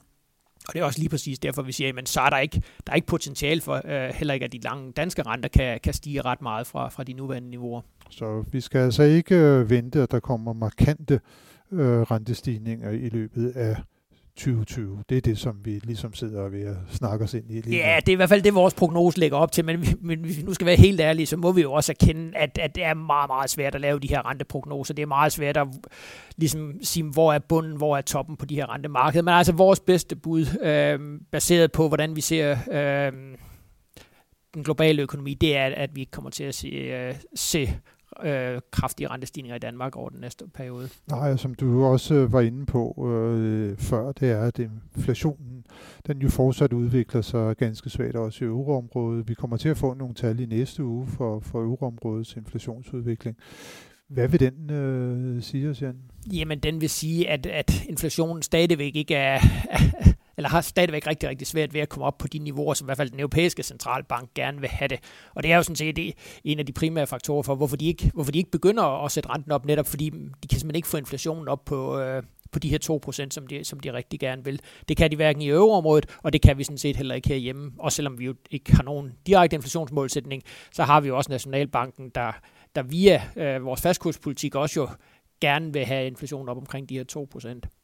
Og 0.68 0.74
det 0.74 0.80
er 0.80 0.84
også 0.84 1.00
lige 1.00 1.10
præcis 1.10 1.40
derfor, 1.40 1.62
vi 1.62 1.72
siger, 1.72 1.94
at 1.98 2.10
så 2.10 2.22
er 2.22 2.30
der 2.30 2.38
ikke, 2.38 2.62
der 2.86 2.92
er 2.92 2.96
ikke 2.96 3.08
potentiale 3.08 3.62
for, 3.62 3.82
øh, 3.86 4.14
heller 4.14 4.34
ikke 4.34 4.46
at 4.46 4.52
de 4.52 4.60
lange 4.60 4.92
danske 4.92 5.22
renter 5.22 5.50
kan, 5.50 5.80
kan 5.84 5.94
stige 5.94 6.22
ret 6.22 6.42
meget 6.42 6.68
fra, 6.68 6.90
fra 6.90 7.04
de 7.04 7.14
nuværende 7.14 7.50
niveauer. 7.50 7.82
Så 8.10 8.44
vi 8.52 8.62
skal 8.62 8.80
altså 8.80 9.04
ikke 9.04 9.36
øh, 9.36 9.70
vente, 9.70 10.02
at 10.02 10.12
der 10.12 10.20
kommer 10.20 10.54
markante 10.54 11.20
øh, 11.72 12.02
rentestigninger 12.02 12.90
i 12.90 13.10
løbet 13.10 13.52
af 13.56 13.76
2020. 14.38 15.04
Det 15.10 15.18
er 15.18 15.22
det, 15.22 15.38
som 15.38 15.56
vi 15.64 15.80
ligesom 15.84 16.14
sidder 16.14 16.42
og 16.42 16.52
ved 16.52 16.62
at 16.62 16.76
snakke 16.92 17.26
os 17.26 17.34
ind 17.34 17.52
i 17.52 17.62
lige 17.62 17.78
Ja, 17.78 18.00
det 18.00 18.10
er 18.10 18.14
i 18.14 18.16
hvert 18.16 18.30
fald 18.30 18.42
det, 18.42 18.56
vores 18.56 18.74
prognose 18.74 19.20
lægger 19.20 19.38
op 19.38 19.52
til, 19.52 19.66
men, 19.66 19.86
men 20.02 20.20
hvis 20.20 20.38
vi 20.38 20.44
nu 20.44 20.54
skal 20.54 20.68
være 20.68 20.76
helt 20.76 21.02
ærlige, 21.02 21.26
så 21.26 21.38
må 21.38 21.52
vi 21.52 21.62
jo 21.62 21.74
også 21.74 21.92
erkende, 21.92 22.38
at, 22.38 22.58
at 22.58 22.76
det 22.76 22.84
er 22.84 22.94
meget, 22.94 23.30
meget 23.30 23.50
svært 23.50 23.76
at 23.76 23.82
lave 23.82 24.00
de 24.00 24.08
her 24.08 24.30
renteprognoser. 24.30 24.94
Det 24.94 25.02
er 25.02 25.08
meget 25.08 25.32
svært 25.32 25.58
at 25.58 25.68
ligesom 26.38 26.74
sige, 26.82 27.04
hvor 27.04 27.34
er 27.34 27.40
bunden, 27.40 27.78
hvor 27.78 27.98
er 27.98 28.02
toppen 28.02 28.38
på 28.38 28.46
de 28.46 28.56
her 28.56 28.74
rentemarkeder. 28.74 29.24
Men 29.24 29.34
altså 29.34 29.54
vores 29.54 29.80
bedste 29.80 30.16
bud, 30.16 30.46
øh, 30.62 31.00
baseret 31.32 31.72
på, 31.72 31.88
hvordan 31.88 32.16
vi 32.16 32.22
ser 32.22 32.58
øh, 32.72 33.12
den 34.54 34.64
globale 34.64 35.02
økonomi, 35.02 35.34
det 35.34 35.58
er, 35.58 35.66
at 35.66 35.96
vi 35.96 36.04
kommer 36.04 36.30
til 36.30 36.44
at 36.44 36.56
se, 36.56 36.68
øh, 36.68 37.16
se 37.36 37.80
øh, 38.24 38.62
kraftige 38.72 39.08
rentestigninger 39.08 39.56
i 39.56 39.60
Danmark 39.60 39.96
over 39.96 40.10
den 40.10 40.20
næste 40.20 40.46
periode. 40.54 40.90
Nej, 41.10 41.38
som 41.38 41.56
du 41.56 41.86
også 41.86 42.14
øh, 42.14 42.34
var 42.34 42.42
inde 42.42 42.66
på 42.66 43.08
øh, 43.12 43.78
før, 43.78 44.12
det 44.12 44.32
er, 44.32 44.42
at 44.42 44.60
inflationen 44.60 45.66
den 46.08 46.22
jo 46.22 46.30
fortsat 46.30 46.74
udvikler 46.74 47.22
sig 47.22 47.58
ganske 47.58 47.90
svagt 47.90 48.16
også 48.16 48.46
i 48.46 48.48
euroområdet. 48.48 49.30
Vi 49.30 49.34
kommer 49.34 49.58
til 49.58 49.70
at 49.70 49.78
få 49.78 49.94
nogle 49.94 50.14
tal 50.14 50.40
i 50.40 50.46
næste 50.46 50.84
uge 50.84 51.08
for, 51.08 51.40
for 51.40 51.62
euroområdets 51.62 52.36
inflationsudvikling. 52.36 53.38
Hvad 54.10 54.28
vil 54.28 54.40
den 54.40 54.72
øh, 54.72 55.42
sige 55.42 55.70
os, 55.70 55.82
Jan? 55.82 55.96
Jamen, 56.34 56.60
den 56.60 56.82
vil 56.82 56.90
sige, 56.90 57.30
at, 57.30 57.46
at 57.46 57.84
inflationen 57.90 58.42
stadigvæk 58.42 58.96
ikke 58.96 59.16
er, 59.16 59.40
eller 60.38 60.50
har 60.50 60.62
stadigvæk 60.62 61.08
rigtig, 61.08 61.30
rigtig 61.30 61.48
svært 61.48 61.74
ved 61.74 61.82
at 61.82 61.90
komme 61.90 62.06
op 62.06 62.18
på 62.18 62.28
de 62.28 62.40
niveauer, 62.40 62.74
som 62.74 62.86
i 62.86 62.88
hvert 62.88 62.98
fald 62.98 63.10
den 63.10 63.20
europæiske 63.20 63.64
centralbank 63.64 64.34
gerne 64.34 64.60
vil 64.60 64.70
have 64.70 64.88
det. 64.88 65.00
Og 65.36 65.44
det 65.44 65.52
er 65.52 65.56
jo 65.56 65.64
sådan 65.64 65.76
set 65.76 65.96
det, 65.96 66.14
en 66.44 66.60
af 66.60 66.66
de 66.66 66.74
primære 66.74 67.08
faktorer 67.08 67.44
for, 67.44 67.56
hvorfor 67.56 67.76
de, 67.76 67.86
ikke, 67.86 68.12
hvorfor 68.14 68.32
de 68.32 68.38
ikke 68.38 68.52
begynder 68.52 69.06
at 69.06 69.12
sætte 69.12 69.30
renten 69.30 69.52
op, 69.52 69.66
netop 69.66 69.88
fordi 69.88 70.10
de 70.10 70.48
kan 70.50 70.60
simpelthen 70.60 70.76
ikke 70.76 70.88
få 70.88 70.98
inflationen 70.98 71.48
op 71.48 71.66
på, 71.66 72.00
øh, 72.00 72.24
på 72.52 72.60
de 72.60 72.70
her 72.70 72.78
2%, 73.26 73.30
som 73.32 73.48
de, 73.48 73.64
som 73.64 73.80
de 73.80 73.94
rigtig 73.94 74.20
gerne 74.20 74.44
vil. 74.44 74.62
Det 74.88 74.98
kan 74.98 75.12
de 75.12 75.16
hverken 75.16 75.42
i 75.42 75.50
euroområdet, 75.50 76.18
og 76.24 76.34
det 76.34 76.42
kan 76.42 76.58
vi 76.58 76.64
sådan 76.64 76.78
set 76.78 76.96
heller 76.96 77.16
ikke 77.16 77.30
herhjemme. 77.30 77.72
Og 77.80 77.92
selvom 77.92 78.20
vi 78.20 78.26
jo 78.26 78.36
ikke 78.52 78.76
har 78.76 78.84
nogen 78.84 79.12
direkte 79.28 79.56
inflationsmålsætning, 79.56 80.44
så 80.72 80.84
har 80.84 81.02
vi 81.02 81.08
jo 81.08 81.18
også 81.18 81.32
Nationalbanken, 81.32 82.10
der, 82.16 82.32
der 82.76 82.84
via 82.84 83.22
øh, 83.36 83.66
vores 83.66 83.82
fastkurspolitik 83.82 84.56
også 84.56 84.80
jo 84.80 84.90
gerne 85.42 85.74
vil 85.74 85.86
have 85.86 86.08
inflationen 86.08 86.50
op 86.50 86.58
omkring 86.58 86.90
de 86.90 86.98
her 86.98 87.28
2%. 87.64 87.77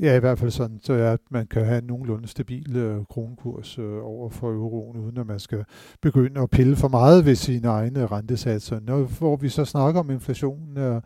Ja, 0.00 0.16
i 0.16 0.20
hvert 0.20 0.38
fald 0.38 0.50
sådan, 0.50 0.80
så 0.82 0.92
at 0.92 1.20
man 1.30 1.46
kan 1.46 1.64
have 1.64 1.78
en 1.78 1.84
nogenlunde 1.84 2.28
stabil 2.28 2.76
øh, 2.76 3.04
kronekurs 3.04 3.78
øh, 3.78 4.04
over 4.04 4.30
for 4.30 4.50
euroen, 4.50 4.96
uden 4.96 5.18
at 5.18 5.26
man 5.26 5.40
skal 5.40 5.64
begynde 6.02 6.40
at 6.40 6.50
pille 6.50 6.76
for 6.76 6.88
meget 6.88 7.24
ved 7.24 7.34
sine 7.34 7.68
egne 7.68 8.06
rentesatser. 8.06 8.80
Når, 8.80 9.02
hvor 9.18 9.36
vi 9.36 9.48
så 9.48 9.64
snakker 9.64 10.00
om 10.00 10.10
inflationen, 10.10 10.78
øh, 10.78 11.02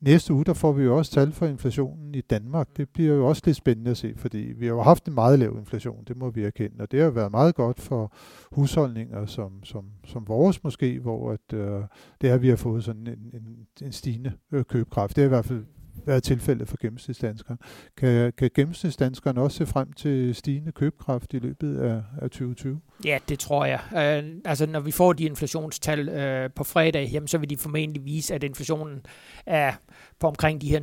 næste 0.00 0.34
uge, 0.34 0.44
der 0.44 0.54
får 0.54 0.72
vi 0.72 0.84
jo 0.84 0.96
også 0.96 1.12
tal 1.12 1.32
for 1.32 1.46
inflationen 1.46 2.14
i 2.14 2.20
Danmark. 2.20 2.68
Det 2.76 2.88
bliver 2.88 3.14
jo 3.14 3.26
også 3.26 3.42
lidt 3.44 3.56
spændende 3.56 3.90
at 3.90 3.96
se, 3.96 4.14
fordi 4.16 4.38
vi 4.38 4.66
har 4.66 4.72
jo 4.72 4.82
haft 4.82 5.06
en 5.06 5.14
meget 5.14 5.38
lav 5.38 5.56
inflation, 5.58 6.04
det 6.08 6.16
må 6.16 6.30
vi 6.30 6.44
erkende, 6.44 6.76
og 6.80 6.92
det 6.92 7.02
har 7.02 7.10
været 7.10 7.30
meget 7.30 7.54
godt 7.54 7.80
for 7.80 8.12
husholdninger 8.52 9.26
som, 9.26 9.64
som, 9.64 9.84
som 10.04 10.28
vores 10.28 10.64
måske, 10.64 10.98
hvor 11.00 11.32
at, 11.32 11.52
øh, 11.54 11.80
det 12.20 12.30
er, 12.30 12.34
at 12.34 12.42
vi 12.42 12.48
har 12.48 12.56
fået 12.56 12.84
sådan 12.84 13.06
en, 13.06 13.30
en, 13.34 13.66
en 13.82 13.92
stigende 13.92 14.32
øh, 14.52 14.64
købekraft. 14.64 15.16
Det 15.16 15.22
er 15.22 15.26
i 15.26 15.28
hvert 15.28 15.44
fald 15.44 15.64
være 16.06 16.20
tilfældet 16.20 16.68
for 16.68 16.76
gennemsnitsdanskeren. 16.80 17.58
Kan, 17.96 18.32
kan 18.32 18.50
gennemsnitsdanskeren 18.54 19.38
også 19.38 19.56
se 19.56 19.66
frem 19.66 19.92
til 19.92 20.34
stigende 20.34 20.72
købekraft 20.72 21.34
i 21.34 21.38
løbet 21.38 21.76
af, 21.78 22.02
af 22.18 22.30
2020? 22.30 22.80
Ja, 23.04 23.18
det 23.28 23.38
tror 23.38 23.64
jeg. 23.64 23.80
Øh, 23.92 24.34
altså, 24.44 24.66
når 24.66 24.80
vi 24.80 24.90
får 24.90 25.12
de 25.12 25.24
inflationstal 25.24 26.08
øh, 26.08 26.50
på 26.56 26.64
fredag, 26.64 27.08
jamen, 27.12 27.28
så 27.28 27.38
vil 27.38 27.50
de 27.50 27.56
formentlig 27.56 28.04
vise, 28.04 28.34
at 28.34 28.42
inflationen 28.42 29.06
er 29.46 29.72
på 30.20 30.26
omkring 30.26 30.60
de 30.60 30.68
her 30.68 30.80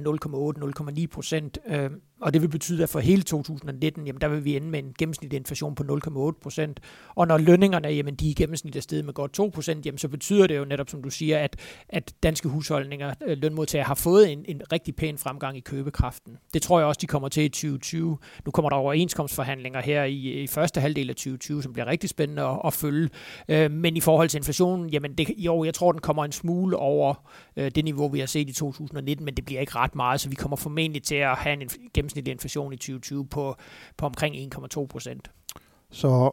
0,8-0,9 1.00 1.08
procent. 1.08 1.58
Øh, 1.68 1.90
og 2.24 2.34
det 2.34 2.42
vil 2.42 2.48
betyde, 2.48 2.84
at 2.84 2.90
for 2.90 3.00
hele 3.00 3.24
2019, 3.24 4.08
jamen, 4.08 4.22
der 4.22 4.28
vil 4.28 4.46
vi 4.46 4.56
ende 4.56 4.68
med 4.68 4.80
en 4.80 4.94
gennemsnitlig 4.98 5.38
inflation 5.38 5.76
på 5.76 5.84
0,8 5.84 6.40
procent. 6.42 6.80
Og 7.16 7.28
når 7.28 7.38
lønningerne, 7.38 7.88
jamen, 7.88 8.16
de 8.16 8.30
i 8.30 8.34
gennemsnit 8.34 8.76
er 8.76 8.82
steget 8.82 9.06
med 9.06 9.14
godt 9.14 9.34
2 9.34 9.52
procent, 9.54 9.86
jamen, 9.86 9.98
så 9.98 10.08
betyder 10.08 10.48
det 10.48 10.58
jo 10.58 10.66
netop, 10.66 10.90
som 10.90 11.04
du 11.04 11.10
siger, 11.10 11.40
at, 11.40 11.56
at 11.90 12.14
danske 12.24 12.50
husholdninger, 12.50 13.14
øh, 13.26 13.38
lønmodtagere, 13.38 13.86
har 13.86 13.96
fået 13.96 14.32
en, 14.32 14.46
en 14.48 14.62
rigtig 14.72 14.96
pæn 14.96 15.18
fremgang 15.18 15.58
i 15.58 15.60
købekraften. 15.60 16.38
Det 16.54 16.62
tror 16.62 16.80
jeg 16.80 16.88
også, 16.88 17.00
de 17.02 17.08
kommer 17.08 17.30
til 17.30 17.44
i 17.44 17.50
2020. 17.50 18.18
Nu 18.46 18.52
kommer 18.52 18.70
der 18.70 18.78
overenskomstforhandlinger 18.78 19.82
her 19.82 20.04
i, 20.04 20.44
i 20.44 20.48
første 20.48 20.82
halvdel 20.82 21.10
af 21.10 21.16
2020, 21.16 21.64
som 21.64 21.74
bliver 21.74 21.88
rigtig 21.88 22.03
spændende 22.10 22.42
at, 22.42 22.60
at 22.66 22.74
følge. 22.74 23.10
Øh, 23.48 23.72
men 23.72 23.98
i 23.98 24.00
forhold 24.00 24.30
til 24.30 24.38
inflationen, 24.38 24.90
jamen, 24.90 25.14
det, 25.14 25.30
jo, 25.38 25.64
jeg 25.64 25.74
tror, 25.74 25.92
den 25.92 26.02
kommer 26.02 26.26
en 26.26 26.32
smule 26.32 26.78
over 26.78 27.30
øh, 27.56 27.72
det 27.76 27.84
niveau, 27.84 28.08
vi 28.08 28.20
har 28.20 28.26
set 28.26 28.50
i 28.50 28.54
2019, 28.54 29.26
men 29.26 29.36
det 29.36 29.46
bliver 29.46 29.62
ikke 29.62 29.76
ret 29.76 29.96
meget, 29.96 30.22
så 30.22 30.30
vi 30.30 30.36
kommer 30.36 30.58
formentlig 30.58 31.04
til 31.04 31.16
at 31.16 31.36
have 31.36 31.62
en 31.62 31.70
gennemsnitlig 31.94 32.32
inflation 32.32 32.74
i 32.74 32.78
2020 32.78 33.28
på, 33.28 33.56
på 33.98 34.06
omkring 34.06 34.56
1,2 34.56 34.86
procent. 34.86 35.32
Så 35.92 36.32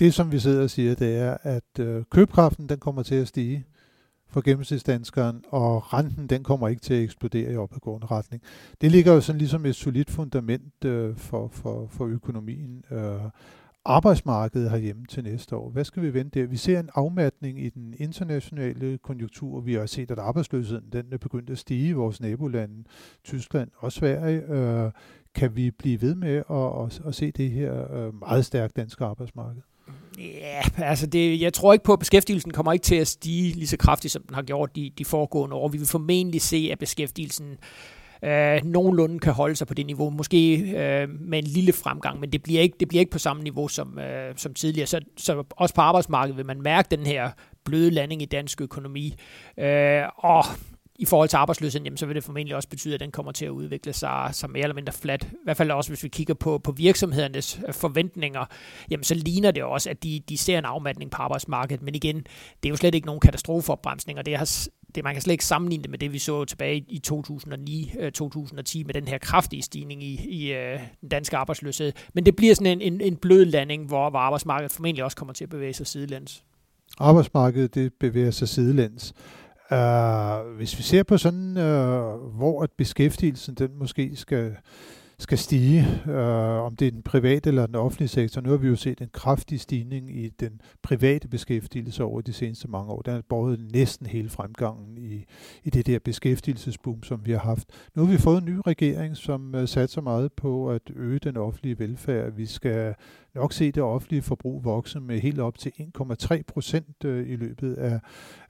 det, 0.00 0.14
som 0.14 0.32
vi 0.32 0.38
sidder 0.38 0.62
og 0.62 0.70
siger, 0.70 0.94
det 0.94 1.16
er, 1.16 1.36
at 1.42 1.78
øh, 1.78 2.04
købekraften 2.10 2.68
den 2.68 2.78
kommer 2.78 3.02
til 3.02 3.14
at 3.14 3.28
stige 3.28 3.64
for 4.32 4.40
gennemsnitsdanskeren, 4.40 5.44
og 5.48 5.92
renten 5.92 6.26
den 6.26 6.42
kommer 6.42 6.68
ikke 6.68 6.82
til 6.82 6.94
at 6.94 7.02
eksplodere 7.02 7.52
i 7.52 7.56
opadgående 7.56 8.06
retning. 8.06 8.42
Det 8.80 8.92
ligger 8.92 9.12
jo 9.12 9.20
sådan 9.20 9.38
ligesom 9.38 9.66
et 9.66 9.76
solidt 9.76 10.10
fundament 10.10 10.84
øh, 10.84 11.16
for, 11.16 11.48
for, 11.48 11.86
for 11.86 12.06
økonomien. 12.06 12.84
Øh, 12.90 13.20
arbejdsmarkedet 13.84 14.70
herhjemme 14.70 15.06
til 15.06 15.24
næste 15.24 15.56
år. 15.56 15.70
Hvad 15.70 15.84
skal 15.84 16.02
vi 16.02 16.14
vente 16.14 16.40
der? 16.40 16.46
Vi 16.46 16.56
ser 16.56 16.80
en 16.80 16.90
afmatning 16.94 17.64
i 17.64 17.68
den 17.68 17.94
internationale 17.98 18.98
konjunktur. 18.98 19.60
Vi 19.60 19.74
har 19.74 19.86
set, 19.86 20.10
at 20.10 20.18
arbejdsløsheden 20.18 20.84
den 20.92 21.04
er 21.12 21.18
begyndt 21.18 21.50
at 21.50 21.58
stige 21.58 21.88
i 21.88 21.92
vores 21.92 22.20
nabolande, 22.20 22.84
Tyskland 23.24 23.70
og 23.76 23.92
Sverige. 23.92 24.42
Øh, 24.42 24.90
kan 25.34 25.56
vi 25.56 25.70
blive 25.70 26.00
ved 26.00 26.14
med 26.14 26.42
at, 26.50 27.00
at, 27.00 27.06
at 27.08 27.14
se 27.14 27.30
det 27.30 27.50
her 27.50 27.94
øh, 27.94 28.14
meget 28.14 28.44
stærkt 28.44 28.76
danske 28.76 29.04
arbejdsmarked? 29.04 29.62
Ja, 30.18 30.62
altså 30.76 31.06
det, 31.06 31.40
jeg 31.40 31.52
tror 31.52 31.72
ikke 31.72 31.84
på, 31.84 31.92
at 31.92 31.98
beskæftigelsen 31.98 32.52
kommer 32.52 32.72
ikke 32.72 32.84
til 32.84 32.94
at 32.94 33.08
stige 33.08 33.52
lige 33.52 33.66
så 33.66 33.76
kraftigt, 33.76 34.12
som 34.12 34.22
den 34.22 34.34
har 34.34 34.42
gjort 34.42 34.76
de, 34.76 34.90
de 34.98 35.04
foregående 35.04 35.56
år. 35.56 35.68
Vi 35.68 35.78
vil 35.78 35.86
formentlig 35.86 36.40
se, 36.40 36.68
at 36.72 36.78
beskæftigelsen 36.78 37.50
øh, 37.50 37.56
Øh, 38.24 38.64
nogenlunde 38.64 39.18
kan 39.18 39.32
holde 39.32 39.56
sig 39.56 39.66
på 39.66 39.74
det 39.74 39.86
niveau. 39.86 40.10
Måske 40.10 40.56
øh, 40.56 41.08
med 41.20 41.38
en 41.38 41.44
lille 41.44 41.72
fremgang, 41.72 42.20
men 42.20 42.32
det 42.32 42.42
bliver 42.42 42.60
ikke, 42.60 42.76
det 42.80 42.88
bliver 42.88 43.00
ikke 43.00 43.12
på 43.12 43.18
samme 43.18 43.42
niveau 43.42 43.68
som, 43.68 43.98
øh, 43.98 44.34
som 44.36 44.54
tidligere. 44.54 44.86
Så, 44.86 45.00
så 45.16 45.44
også 45.50 45.74
på 45.74 45.80
arbejdsmarkedet 45.80 46.36
vil 46.36 46.46
man 46.46 46.62
mærke 46.62 46.96
den 46.96 47.06
her 47.06 47.30
bløde 47.64 47.90
landing 47.90 48.22
i 48.22 48.24
dansk 48.24 48.60
økonomi. 48.60 49.14
Øh, 49.58 50.02
og 50.16 50.44
i 50.98 51.04
forhold 51.04 51.28
til 51.28 51.36
arbejdsløsheden, 51.36 51.84
jamen, 51.86 51.96
så 51.96 52.06
vil 52.06 52.14
det 52.14 52.24
formentlig 52.24 52.56
også 52.56 52.68
betyde, 52.68 52.94
at 52.94 53.00
den 53.00 53.10
kommer 53.10 53.32
til 53.32 53.44
at 53.44 53.50
udvikle 53.50 53.92
sig, 53.92 54.28
som 54.32 54.50
mere 54.50 54.62
eller 54.62 54.74
mindre 54.74 54.92
flat. 54.92 55.24
I 55.24 55.36
hvert 55.44 55.56
fald 55.56 55.70
også, 55.70 55.90
hvis 55.90 56.02
vi 56.04 56.08
kigger 56.08 56.34
på, 56.34 56.58
på 56.58 56.72
virksomhedernes 56.72 57.60
øh, 57.68 57.74
forventninger, 57.74 58.44
jamen, 58.90 59.04
så 59.04 59.14
ligner 59.14 59.50
det 59.50 59.62
også, 59.62 59.90
at 59.90 60.02
de, 60.02 60.20
de 60.28 60.38
ser 60.38 60.58
en 60.58 60.64
afmatning 60.64 61.10
på 61.10 61.22
arbejdsmarkedet. 61.22 61.82
Men 61.82 61.94
igen, 61.94 62.16
det 62.62 62.68
er 62.68 62.70
jo 62.70 62.76
slet 62.76 62.94
ikke 62.94 63.06
nogen 63.06 63.20
katastrofeopbremsning, 63.20 64.18
og 64.18 64.26
det 64.26 64.36
har 64.36 64.68
det, 64.94 65.04
man 65.04 65.14
kan 65.14 65.22
slet 65.22 65.32
ikke 65.32 65.44
sammenligne 65.44 65.82
det 65.82 65.90
med 65.90 65.98
det, 65.98 66.12
vi 66.12 66.18
så 66.18 66.44
tilbage 66.44 66.84
i 66.88 67.00
2009-2010 67.06 67.18
øh, 68.00 68.86
med 68.86 68.94
den 68.94 69.08
her 69.08 69.18
kraftige 69.18 69.62
stigning 69.62 70.02
i, 70.02 70.26
i 70.28 70.52
øh, 70.52 70.80
den 71.00 71.08
danske 71.08 71.36
arbejdsløshed. 71.36 71.92
Men 72.14 72.26
det 72.26 72.36
bliver 72.36 72.54
sådan 72.54 72.80
en, 72.80 72.92
en, 72.92 73.00
en 73.00 73.16
blød 73.16 73.44
landing, 73.44 73.86
hvor, 73.86 74.10
hvor 74.10 74.18
arbejdsmarkedet 74.18 74.72
formentlig 74.72 75.04
også 75.04 75.16
kommer 75.16 75.34
til 75.34 75.44
at 75.44 75.50
bevæge 75.50 75.72
sig 75.72 75.86
sidelæns. 75.86 76.44
Arbejdsmarkedet 76.98 77.74
det 77.74 77.92
bevæger 78.00 78.30
sig 78.30 78.48
sidelæns. 78.48 79.14
Uh, 79.70 80.56
hvis 80.56 80.78
vi 80.78 80.82
ser 80.82 81.02
på 81.02 81.18
sådan, 81.18 81.48
uh, 81.48 82.36
hvor 82.36 82.62
at 82.62 82.70
beskæftigelsen 82.78 83.54
den 83.54 83.70
måske 83.78 84.16
skal 84.16 84.56
skal 85.22 85.38
stige, 85.38 85.86
øh, 86.06 86.62
om 86.62 86.76
det 86.76 86.86
er 86.86 86.90
den 86.90 87.02
private 87.02 87.48
eller 87.48 87.66
den 87.66 87.74
offentlige 87.74 88.08
sektor. 88.08 88.40
Nu 88.40 88.50
har 88.50 88.56
vi 88.56 88.68
jo 88.68 88.76
set 88.76 89.00
en 89.00 89.08
kraftig 89.12 89.60
stigning 89.60 90.16
i 90.16 90.28
den 90.28 90.60
private 90.82 91.28
beskæftigelse 91.28 92.04
over 92.04 92.20
de 92.20 92.32
seneste 92.32 92.68
mange 92.68 92.92
år. 92.92 93.02
Den 93.02 93.14
har 93.14 93.22
båret 93.28 93.72
næsten 93.72 94.06
hele 94.06 94.28
fremgangen 94.28 94.98
i, 94.98 95.24
i 95.64 95.70
det 95.70 95.86
der 95.86 95.98
beskæftigelsesboom, 95.98 97.02
som 97.02 97.26
vi 97.26 97.32
har 97.32 97.38
haft. 97.38 97.68
Nu 97.94 98.04
har 98.04 98.12
vi 98.12 98.18
fået 98.18 98.38
en 98.38 98.44
ny 98.44 98.60
regering, 98.66 99.16
som 99.16 99.54
øh, 99.54 99.62
uh, 99.62 99.68
satser 99.68 100.00
meget 100.00 100.32
på 100.32 100.70
at 100.70 100.82
øge 100.96 101.18
den 101.18 101.36
offentlige 101.36 101.78
velfærd. 101.78 102.32
Vi 102.32 102.46
skal 102.46 102.94
nok 103.34 103.52
se 103.52 103.72
det 103.72 103.82
offentlige 103.82 104.22
forbrug 104.22 104.64
vokse 104.64 105.00
med 105.00 105.20
helt 105.20 105.40
op 105.40 105.58
til 105.58 105.72
1,3 106.00 106.42
procent 106.42 107.04
øh, 107.04 107.28
i 107.28 107.36
løbet 107.36 107.74
af, 107.74 108.00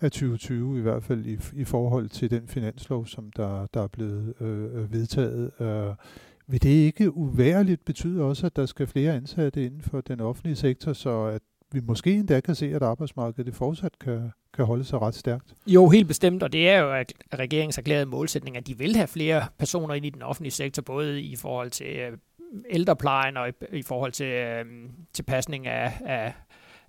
af 0.00 0.10
2020, 0.10 0.78
i 0.78 0.82
hvert 0.82 1.02
fald 1.02 1.26
i, 1.26 1.38
i 1.54 1.64
forhold 1.64 2.08
til 2.08 2.30
den 2.30 2.48
finanslov, 2.48 3.06
som 3.06 3.30
der, 3.36 3.66
der 3.74 3.82
er 3.82 3.88
blevet 3.88 4.34
øh, 4.40 4.64
øh 4.74 4.92
vedtaget. 4.92 5.50
Øh, 5.60 5.94
vil 6.52 6.62
det 6.62 6.68
ikke 6.68 7.16
uværligt 7.16 7.84
betyde 7.84 8.22
også, 8.22 8.46
at 8.46 8.56
der 8.56 8.66
skal 8.66 8.86
flere 8.86 9.12
ansatte 9.12 9.64
inden 9.64 9.82
for 9.82 10.00
den 10.00 10.20
offentlige 10.20 10.56
sektor, 10.56 10.92
så 10.92 11.24
at 11.24 11.42
vi 11.72 11.80
måske 11.80 12.14
endda 12.14 12.40
kan 12.40 12.54
se, 12.54 12.74
at 12.74 12.82
arbejdsmarkedet 12.82 13.54
fortsat 13.54 13.98
kan, 13.98 14.30
kan 14.54 14.64
holde 14.64 14.84
sig 14.84 15.02
ret 15.02 15.14
stærkt? 15.14 15.54
Jo, 15.66 15.88
helt 15.88 16.08
bestemt, 16.08 16.42
og 16.42 16.52
det 16.52 16.68
er 16.68 16.78
jo 16.78 17.04
regeringens 17.38 17.78
erklærede 17.78 18.06
målsætning, 18.06 18.56
at 18.56 18.66
de 18.66 18.78
vil 18.78 18.96
have 18.96 19.08
flere 19.08 19.46
personer 19.58 19.94
ind 19.94 20.06
i 20.06 20.10
den 20.10 20.22
offentlige 20.22 20.52
sektor, 20.52 20.82
både 20.82 21.22
i 21.22 21.36
forhold 21.36 21.70
til 21.70 21.86
øh, 21.86 22.18
ældreplejen 22.70 23.36
og 23.36 23.48
i, 23.48 23.52
i 23.72 23.82
forhold 23.82 24.12
til, 24.12 24.26
øh, 24.26 24.64
til 25.12 25.22
pasning 25.22 25.66
af, 25.66 25.92
af, 26.04 26.34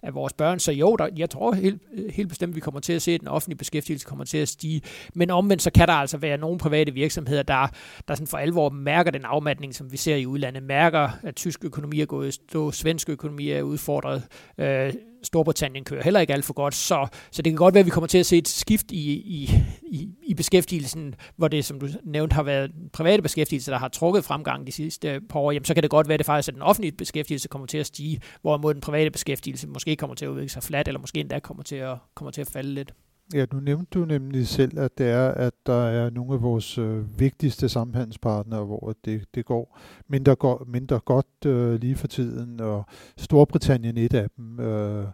af 0.04 0.16
vores 0.16 0.34
børn. 0.34 0.60
Så 0.60 0.72
jo, 0.72 0.96
der, 0.96 1.08
jeg 1.18 1.30
tror 1.30 1.54
helt, 1.54 1.82
helt 2.10 2.30
bestemt, 2.30 2.52
at 2.52 2.56
vi 2.56 2.62
kommer 2.62 2.80
til 2.80 2.94
at 2.94 3.02
se, 3.02 3.12
at 3.12 3.20
den 3.20 3.28
offentlige 3.28 3.58
beskæftigelse 3.58 4.08
kommer 4.08 4.26
til 4.26 4.38
at 4.38 4.50
stige. 4.50 4.82
Men 5.14 5.30
omvendt, 5.30 5.64
så 5.64 5.72
kan 5.72 5.88
der 5.88 5.94
altså 5.94 6.18
være 6.18 6.38
nogle 6.38 6.58
private 6.58 6.94
virksomheder, 6.94 7.44
der, 7.44 7.68
der 8.08 8.16
sådan 8.16 8.28
for 8.28 8.38
alvor 8.38 8.70
mærker 8.70 9.12
den 9.12 9.26
afmatning, 9.26 9.76
som 9.76 9.92
vi 9.92 9.98
ser 9.98 10.16
i 10.16 10.26
udlandet. 10.26 10.64
Mærker, 10.64 11.10
at 11.24 11.36
tysk 11.36 11.66
økonomi 11.66 12.02
er 12.02 12.06
gået 12.06 12.28
i 12.28 12.32
stå, 12.32 12.72
svensk 12.72 13.10
økonomi 13.10 13.50
er 13.50 13.62
udfordret. 13.62 14.24
Øh, 14.58 14.94
Storbritannien 15.24 15.84
kører 15.84 16.04
heller 16.04 16.20
ikke 16.20 16.34
alt 16.34 16.46
for 16.46 16.54
godt, 16.54 16.76
så, 16.76 17.08
så 17.32 17.42
det 17.42 17.52
kan 17.52 17.58
godt 17.58 17.74
være, 17.74 17.80
at 17.80 17.86
vi 17.86 17.92
kommer 17.92 18.08
til 18.08 18.18
at 18.18 18.26
se 18.26 18.38
et 18.38 18.48
skift 18.48 18.92
i, 18.92 19.12
i, 19.12 19.50
i, 19.82 20.10
i 20.24 20.34
beskæftigelsen, 20.34 21.16
hvor 21.36 21.48
det, 21.48 21.66
som 21.66 21.80
du 21.80 21.88
nævnte, 22.04 22.34
har 22.34 22.44
været 22.44 22.72
private 22.94 23.22
beskæftigelse, 23.22 23.72
der 23.72 23.78
har 23.78 23.88
trukket 23.88 24.24
fremgang 24.24 24.68
de 24.68 24.72
sidste 24.72 25.22
par 25.30 25.40
år, 25.40 25.52
jamen, 25.52 25.66
så 25.66 25.74
kan 25.74 25.84
det 25.84 25.92
godt 25.92 26.08
være, 26.08 26.14
at 26.14 26.20
det 26.20 26.26
faktisk 26.26 26.50
er 26.50 26.54
den 26.54 26.62
offentlige 26.62 26.92
beskæftigelse 26.92 27.48
kommer 27.48 27.66
til 27.66 27.78
at 27.78 27.86
stige, 27.86 28.22
hvorimod 28.42 28.74
den 28.74 28.82
private 28.82 29.12
beskæftigelse 29.12 29.68
måske 29.68 29.96
kommer 29.96 30.16
til 30.16 30.26
at 30.26 30.30
udvikle 30.30 30.50
sig 30.50 30.64
fladt, 30.64 30.88
eller 30.88 31.00
måske 31.00 31.20
endda 31.20 31.40
kommer 31.40 31.64
til 31.64 31.76
at, 31.76 31.98
kommer 32.16 32.32
til 32.32 32.42
at 32.42 32.48
falde 32.48 32.74
lidt. 32.74 32.94
Ja, 33.34 33.46
nu 33.54 33.60
nævnte 33.60 34.00
du 34.00 34.06
nemlig 34.06 34.48
selv, 34.48 34.80
at 34.80 34.98
det 34.98 35.10
er, 35.10 35.28
at 35.28 35.54
der 35.66 35.84
er 35.84 36.10
nogle 36.10 36.34
af 36.34 36.42
vores 36.42 36.78
øh, 36.78 37.20
vigtigste 37.20 37.70
samhandelspartnere, 37.70 38.66
hvor 38.66 38.94
det, 39.06 39.26
det 39.36 39.46
går 39.46 39.80
mindre, 40.08 40.36
go- 40.36 40.64
mindre 40.68 41.00
godt 41.00 41.46
øh, 41.46 41.74
lige 41.82 41.96
for 41.96 42.08
tiden, 42.08 42.60
og 42.60 42.86
Storbritannien 43.18 43.98
et 43.98 44.14
af 44.14 44.28
dem. 44.38 44.60
Øh, 44.60 45.06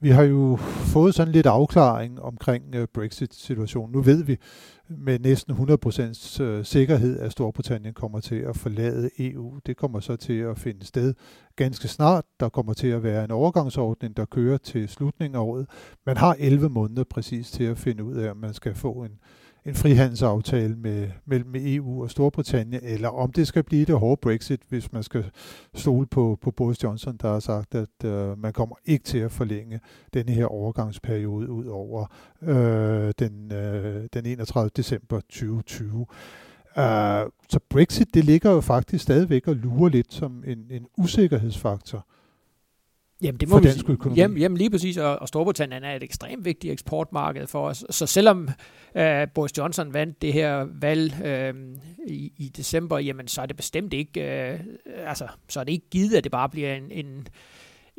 vi 0.00 0.10
har 0.10 0.22
jo 0.22 0.56
fået 0.92 1.14
sådan 1.14 1.32
lidt 1.32 1.46
afklaring 1.46 2.20
omkring 2.20 2.74
øh, 2.74 2.88
Brexit-situationen. 2.94 3.92
Nu 3.92 4.02
ved 4.02 4.24
vi 4.24 4.36
med 4.88 5.18
næsten 5.18 5.54
100% 5.54 6.42
øh, 6.42 6.64
sikkerhed, 6.64 7.20
at 7.20 7.32
Storbritannien 7.32 7.94
kommer 7.94 8.20
til 8.20 8.34
at 8.34 8.56
forlade 8.56 9.10
EU. 9.18 9.58
Det 9.66 9.76
kommer 9.76 10.00
så 10.00 10.16
til 10.16 10.38
at 10.38 10.58
finde 10.58 10.86
sted 10.86 11.14
ganske 11.56 11.88
snart. 11.88 12.24
Der 12.40 12.48
kommer 12.48 12.72
til 12.72 12.88
at 12.88 13.02
være 13.02 13.24
en 13.24 13.30
overgangsordning, 13.30 14.16
der 14.16 14.24
kører 14.24 14.58
til 14.58 14.88
slutningen 14.88 15.36
af 15.36 15.40
året. 15.40 15.66
Man 16.06 16.16
har 16.16 16.36
11 16.38 16.68
måneder 16.68 17.04
præcis 17.04 17.50
til 17.50 17.64
at 17.64 17.78
finde 17.78 18.04
ud 18.04 18.14
af, 18.14 18.30
om 18.30 18.36
man 18.36 18.54
skal 18.54 18.74
få 18.74 18.92
en, 18.92 19.18
en 19.70 19.76
frihandelsaftale 19.76 20.76
med, 20.76 21.08
mellem 21.26 21.54
EU 21.56 22.02
og 22.02 22.10
Storbritannien, 22.10 22.82
eller 22.84 23.08
om 23.08 23.32
det 23.32 23.46
skal 23.46 23.62
blive 23.62 23.84
det 23.84 23.98
hårde 23.98 24.20
Brexit, 24.22 24.60
hvis 24.68 24.92
man 24.92 25.02
skal 25.02 25.24
stole 25.74 26.06
på, 26.06 26.38
på 26.42 26.50
Boris 26.50 26.82
Johnson, 26.82 27.16
der 27.16 27.28
har 27.28 27.40
sagt, 27.40 27.74
at 27.74 28.04
øh, 28.04 28.38
man 28.38 28.52
kommer 28.52 28.76
ikke 28.84 29.04
til 29.04 29.18
at 29.18 29.32
forlænge 29.32 29.80
denne 30.14 30.32
her 30.32 30.46
overgangsperiode 30.46 31.50
ud 31.50 31.66
over 31.66 32.06
øh, 32.42 33.12
den, 33.18 33.52
øh, 33.52 34.08
den 34.12 34.26
31. 34.26 34.70
december 34.76 35.20
2020. 35.20 36.06
Uh, 36.76 36.82
øh, 36.82 37.26
så 37.48 37.60
Brexit, 37.70 38.14
det 38.14 38.24
ligger 38.24 38.50
jo 38.50 38.60
faktisk 38.60 39.04
stadigvæk 39.04 39.48
og 39.48 39.56
lurer 39.56 39.88
lidt 39.88 40.12
som 40.12 40.44
en, 40.46 40.58
en 40.70 40.86
usikkerhedsfaktor 40.98 42.06
Jamen, 43.22 43.40
det 43.40 43.48
må 43.48 43.56
for 43.56 43.62
dansk 43.62 43.90
økonomi. 43.90 44.20
Jamen, 44.20 44.38
jamen 44.38 44.58
lige 44.58 44.70
præcis, 44.70 44.96
og, 44.96 45.18
og 45.18 45.28
Storbritannien 45.28 45.84
er 45.84 45.96
et 45.96 46.02
ekstremt 46.02 46.44
vigtigt 46.44 46.72
eksportmarked 46.72 47.46
for 47.46 47.68
os. 47.68 47.84
Så 47.90 48.06
selvom 48.06 48.48
øh, 48.94 49.28
Boris 49.34 49.58
Johnson 49.58 49.94
vandt 49.94 50.22
det 50.22 50.32
her 50.32 50.66
valg 50.80 51.24
øh, 51.24 51.54
i, 52.08 52.32
i 52.36 52.48
december, 52.56 52.98
jamen 52.98 53.28
så 53.28 53.42
er 53.42 53.46
det 53.46 53.56
bestemt 53.56 53.92
ikke, 53.92 54.50
øh, 54.50 54.60
altså 55.06 55.26
så 55.48 55.60
er 55.60 55.64
det 55.64 55.72
ikke 55.72 55.90
givet, 55.90 56.14
at 56.14 56.24
det 56.24 56.32
bare 56.32 56.48
bliver 56.48 56.74
en, 56.74 56.90
en 56.90 57.26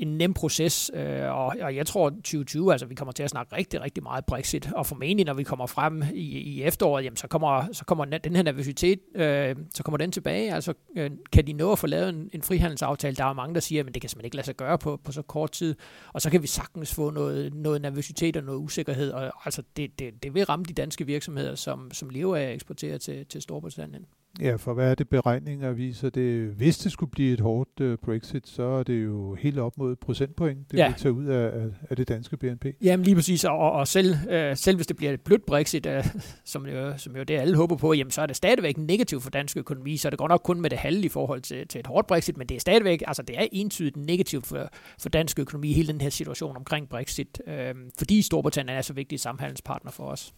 en 0.02 0.18
nem 0.18 0.34
proces, 0.34 0.92
øh, 0.94 1.32
og, 1.32 1.56
og 1.62 1.76
jeg 1.76 1.88
tror 1.88 2.10
2020, 2.10 2.72
altså 2.72 2.86
vi 2.86 2.96
kommer 2.96 3.12
til 3.12 3.24
at 3.24 3.30
snakke 3.30 3.56
rigtig, 3.56 3.82
rigtig 3.82 4.04
meget 4.04 4.26
Brexit, 4.26 4.72
og 4.76 4.86
formentlig 4.86 5.26
når 5.26 5.34
vi 5.34 5.44
kommer 5.44 5.66
frem 5.66 6.04
i, 6.14 6.40
i 6.40 6.64
efteråret, 6.64 7.04
jamen, 7.04 7.18
så 7.18 7.28
kommer, 7.28 7.68
så 7.72 7.86
kommer 7.86 8.06
den 8.06 8.36
her 8.36 8.44
nervøsitet, 8.44 9.00
øh, 9.16 9.56
så 9.74 9.84
kommer 9.84 9.98
den 9.98 10.12
tilbage, 10.12 10.54
altså 10.54 10.74
øh, 10.98 11.12
kan 11.32 11.48
de 11.48 11.54
nå 11.54 11.72
at 11.72 11.80
få 11.80 11.88
lavet 11.88 12.10
en, 12.10 12.30
en 12.34 12.42
frihandelsaftale, 12.42 13.16
der 13.16 13.26
er 13.26 13.34
mange, 13.34 13.54
der 13.54 13.60
siger, 13.60 13.84
men 13.84 13.94
det 13.94 14.02
kan 14.02 14.10
simpelthen 14.10 14.26
ikke 14.26 14.36
lade 14.36 14.46
sig 14.46 14.56
gøre 14.56 14.78
på, 14.78 15.00
på 15.04 15.12
så 15.12 15.22
kort 15.22 15.52
tid, 15.52 15.76
og 16.14 16.22
så 16.22 16.30
kan 16.30 16.42
vi 16.42 16.48
sagtens 16.48 16.96
få 16.96 17.10
noget, 17.10 17.54
noget 17.54 17.82
nervøsitet 17.82 18.38
og 18.38 18.44
noget 18.44 18.60
usikkerhed, 18.60 19.12
og 19.12 19.32
altså 19.46 19.64
det, 19.78 20.00
det, 20.00 20.24
det 20.24 20.34
vil 20.34 20.46
ramme 20.46 20.66
de 20.66 20.74
danske 20.74 21.06
virksomheder, 21.06 21.56
som, 21.56 21.92
som 21.92 22.10
lever 22.10 22.36
af 22.36 22.44
at 22.44 22.54
eksportere 22.54 22.98
til, 22.98 23.26
til 23.26 23.42
Storbritannien. 23.42 24.06
Ja, 24.40 24.56
for 24.56 24.74
hvad 24.74 24.92
er 24.92 24.96
det 24.96 25.10
beregninger 25.10 25.72
viser? 25.72 26.10
Det, 26.10 26.48
hvis 26.48 26.78
det 26.78 26.92
skulle 26.92 27.12
blive 27.12 27.34
et 27.34 27.40
hårdt 27.40 27.80
uh, 27.82 27.96
Brexit, 27.96 28.48
så 28.48 28.64
er 28.64 28.84
det 28.84 29.04
jo 29.04 29.36
helt 29.36 29.60
op 29.60 29.78
mod 29.78 29.96
procentpoint, 29.96 30.72
det 30.72 30.78
ja. 30.78 30.88
vil 30.88 30.96
tage 30.96 31.12
ud 31.12 31.26
af, 31.26 31.70
af 31.90 31.96
det 31.96 32.08
danske 32.08 32.38
BNP. 32.38 32.66
Jamen 32.82 33.04
lige 33.04 33.16
præcis, 33.16 33.44
og, 33.44 33.72
og 33.72 33.88
selv, 33.88 34.14
uh, 34.14 34.56
selv 34.56 34.76
hvis 34.76 34.88
det 34.88 34.98
bliver 34.98 35.14
et 35.14 35.22
blødt 35.22 35.46
Brexit, 35.46 35.86
uh, 35.86 36.06
som, 36.46 36.66
jo, 36.66 36.98
som 36.98 37.16
jo 37.16 37.24
det 37.24 37.34
alle 37.34 37.56
håber 37.56 37.76
på, 37.76 37.94
jamen 37.94 38.12
så 38.12 38.22
er 38.22 38.26
det 38.26 38.36
stadigvæk 38.36 38.78
negativt 38.78 39.24
for 39.24 39.30
dansk 39.30 39.58
økonomi, 39.58 39.98
så 39.98 40.10
det 40.10 40.18
går 40.20 40.28
nok 40.28 40.42
kun 40.44 40.62
med 40.62 40.70
det 40.70 40.78
halve 40.78 41.06
i 41.06 41.10
forhold 41.10 41.42
til, 41.42 41.68
til 41.68 41.80
et 41.80 41.88
hårdt 41.88 42.08
Brexit, 42.08 42.38
men 42.38 42.48
det 42.48 42.56
er 42.56 42.60
stadigvæk, 42.60 43.04
altså 43.08 43.24
det 43.24 43.40
er 43.40 43.48
entydigt 43.52 43.98
negativt 43.98 44.48
for, 44.48 44.70
for 45.00 45.10
dansk 45.10 45.40
økonomi, 45.40 45.74
hele 45.74 45.88
den 45.88 46.02
her 46.02 46.10
situation 46.10 46.58
omkring 46.58 46.90
Brexit, 46.90 47.42
uh, 47.48 47.54
fordi 47.98 48.22
Storbritannien 48.22 48.78
er 48.78 48.82
så 48.82 48.94
vigtig 48.94 49.20
samhandelspartner 49.20 49.92
for 49.92 50.04
os. 50.04 50.34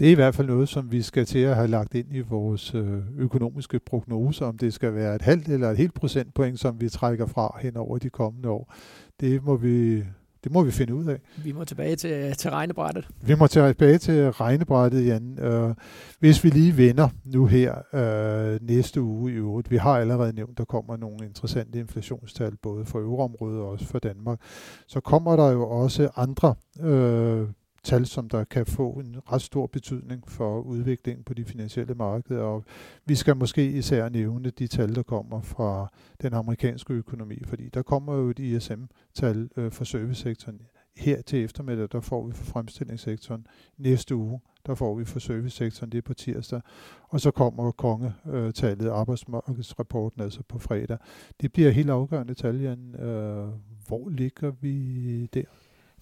Det 0.00 0.06
er 0.06 0.12
i 0.12 0.14
hvert 0.14 0.34
fald 0.34 0.46
noget, 0.46 0.68
som 0.68 0.92
vi 0.92 1.02
skal 1.02 1.26
til 1.26 1.38
at 1.38 1.56
have 1.56 1.68
lagt 1.68 1.94
ind 1.94 2.06
i 2.10 2.20
vores 2.20 2.74
øh, 2.74 2.98
økonomiske 3.18 3.80
prognoser, 3.86 4.46
om 4.46 4.58
det 4.58 4.74
skal 4.74 4.94
være 4.94 5.14
et 5.14 5.22
halvt 5.22 5.48
eller 5.48 5.70
et 5.70 5.76
helt 5.76 5.94
procentpoint, 5.94 6.60
som 6.60 6.80
vi 6.80 6.88
trækker 6.88 7.26
fra 7.26 7.58
hen 7.60 7.76
over 7.76 7.98
de 7.98 8.10
kommende 8.10 8.48
år. 8.48 8.74
Det 9.20 9.44
må 9.44 9.56
vi 9.56 10.04
Det 10.44 10.52
må 10.52 10.62
vi 10.62 10.70
finde 10.70 10.94
ud 10.94 11.04
af. 11.04 11.20
Vi 11.44 11.52
må 11.52 11.64
tilbage 11.64 11.96
til, 11.96 12.32
til 12.32 12.50
regnebrættet. 12.50 13.08
Vi 13.22 13.34
må 13.34 13.46
tilbage 13.46 13.98
til 13.98 14.30
regnebrættet, 14.30 15.06
Jan. 15.06 15.38
Øh, 15.38 15.74
hvis 16.20 16.44
vi 16.44 16.48
lige 16.48 16.76
vender 16.76 17.08
nu 17.24 17.46
her 17.46 17.74
øh, 17.94 18.58
næste 18.62 19.02
uge 19.02 19.32
i 19.32 19.34
øvrigt. 19.34 19.70
Vi 19.70 19.76
har 19.76 19.98
allerede 19.98 20.32
nævnt, 20.32 20.58
der 20.58 20.64
kommer 20.64 20.96
nogle 20.96 21.26
interessante 21.26 21.78
inflationstal, 21.78 22.56
både 22.62 22.84
for 22.84 22.98
euroområdet 22.98 23.60
og 23.60 23.68
også 23.68 23.86
for 23.86 23.98
Danmark. 23.98 24.38
Så 24.86 25.00
kommer 25.00 25.36
der 25.36 25.50
jo 25.50 25.68
også 25.68 26.08
andre 26.16 26.54
øh, 26.80 27.46
tal, 27.82 28.06
som 28.06 28.28
der 28.28 28.44
kan 28.44 28.66
få 28.66 28.90
en 28.90 29.16
ret 29.32 29.42
stor 29.42 29.66
betydning 29.66 30.28
for 30.28 30.60
udviklingen 30.60 31.24
på 31.24 31.34
de 31.34 31.44
finansielle 31.44 31.94
markeder. 31.94 32.42
Og 32.42 32.64
vi 33.04 33.14
skal 33.14 33.36
måske 33.36 33.70
især 33.70 34.08
nævne 34.08 34.50
de 34.50 34.66
tal, 34.66 34.94
der 34.94 35.02
kommer 35.02 35.40
fra 35.40 35.88
den 36.22 36.34
amerikanske 36.34 36.92
økonomi, 36.94 37.38
fordi 37.44 37.68
der 37.68 37.82
kommer 37.82 38.14
jo 38.14 38.30
et 38.30 38.38
ISM-tal 38.38 39.48
øh, 39.56 39.72
for 39.72 39.84
servicesektoren 39.84 40.60
her 40.96 41.22
til 41.22 41.44
eftermiddag, 41.44 41.88
der 41.92 42.00
får 42.00 42.26
vi 42.26 42.32
for 42.32 42.44
fremstillingssektoren 42.44 43.46
næste 43.78 44.14
uge, 44.14 44.40
der 44.66 44.74
får 44.74 44.94
vi 44.94 45.04
for 45.04 45.18
servicesektoren, 45.18 45.92
det 45.92 45.98
er 45.98 46.02
på 46.02 46.14
tirsdag, 46.14 46.60
og 47.08 47.20
så 47.20 47.30
kommer 47.30 47.70
kongetallet, 47.70 48.86
øh, 48.86 48.94
arbejdsmarkedsrapporten 48.94 50.22
altså 50.22 50.42
på 50.48 50.58
fredag. 50.58 50.98
Det 51.40 51.52
bliver 51.52 51.70
helt 51.70 51.90
afgørende 51.90 52.34
tal, 52.34 52.60
Jan. 52.60 52.94
Øh, 52.94 53.48
hvor 53.86 54.08
ligger 54.08 54.52
vi 54.60 55.26
der? 55.26 55.44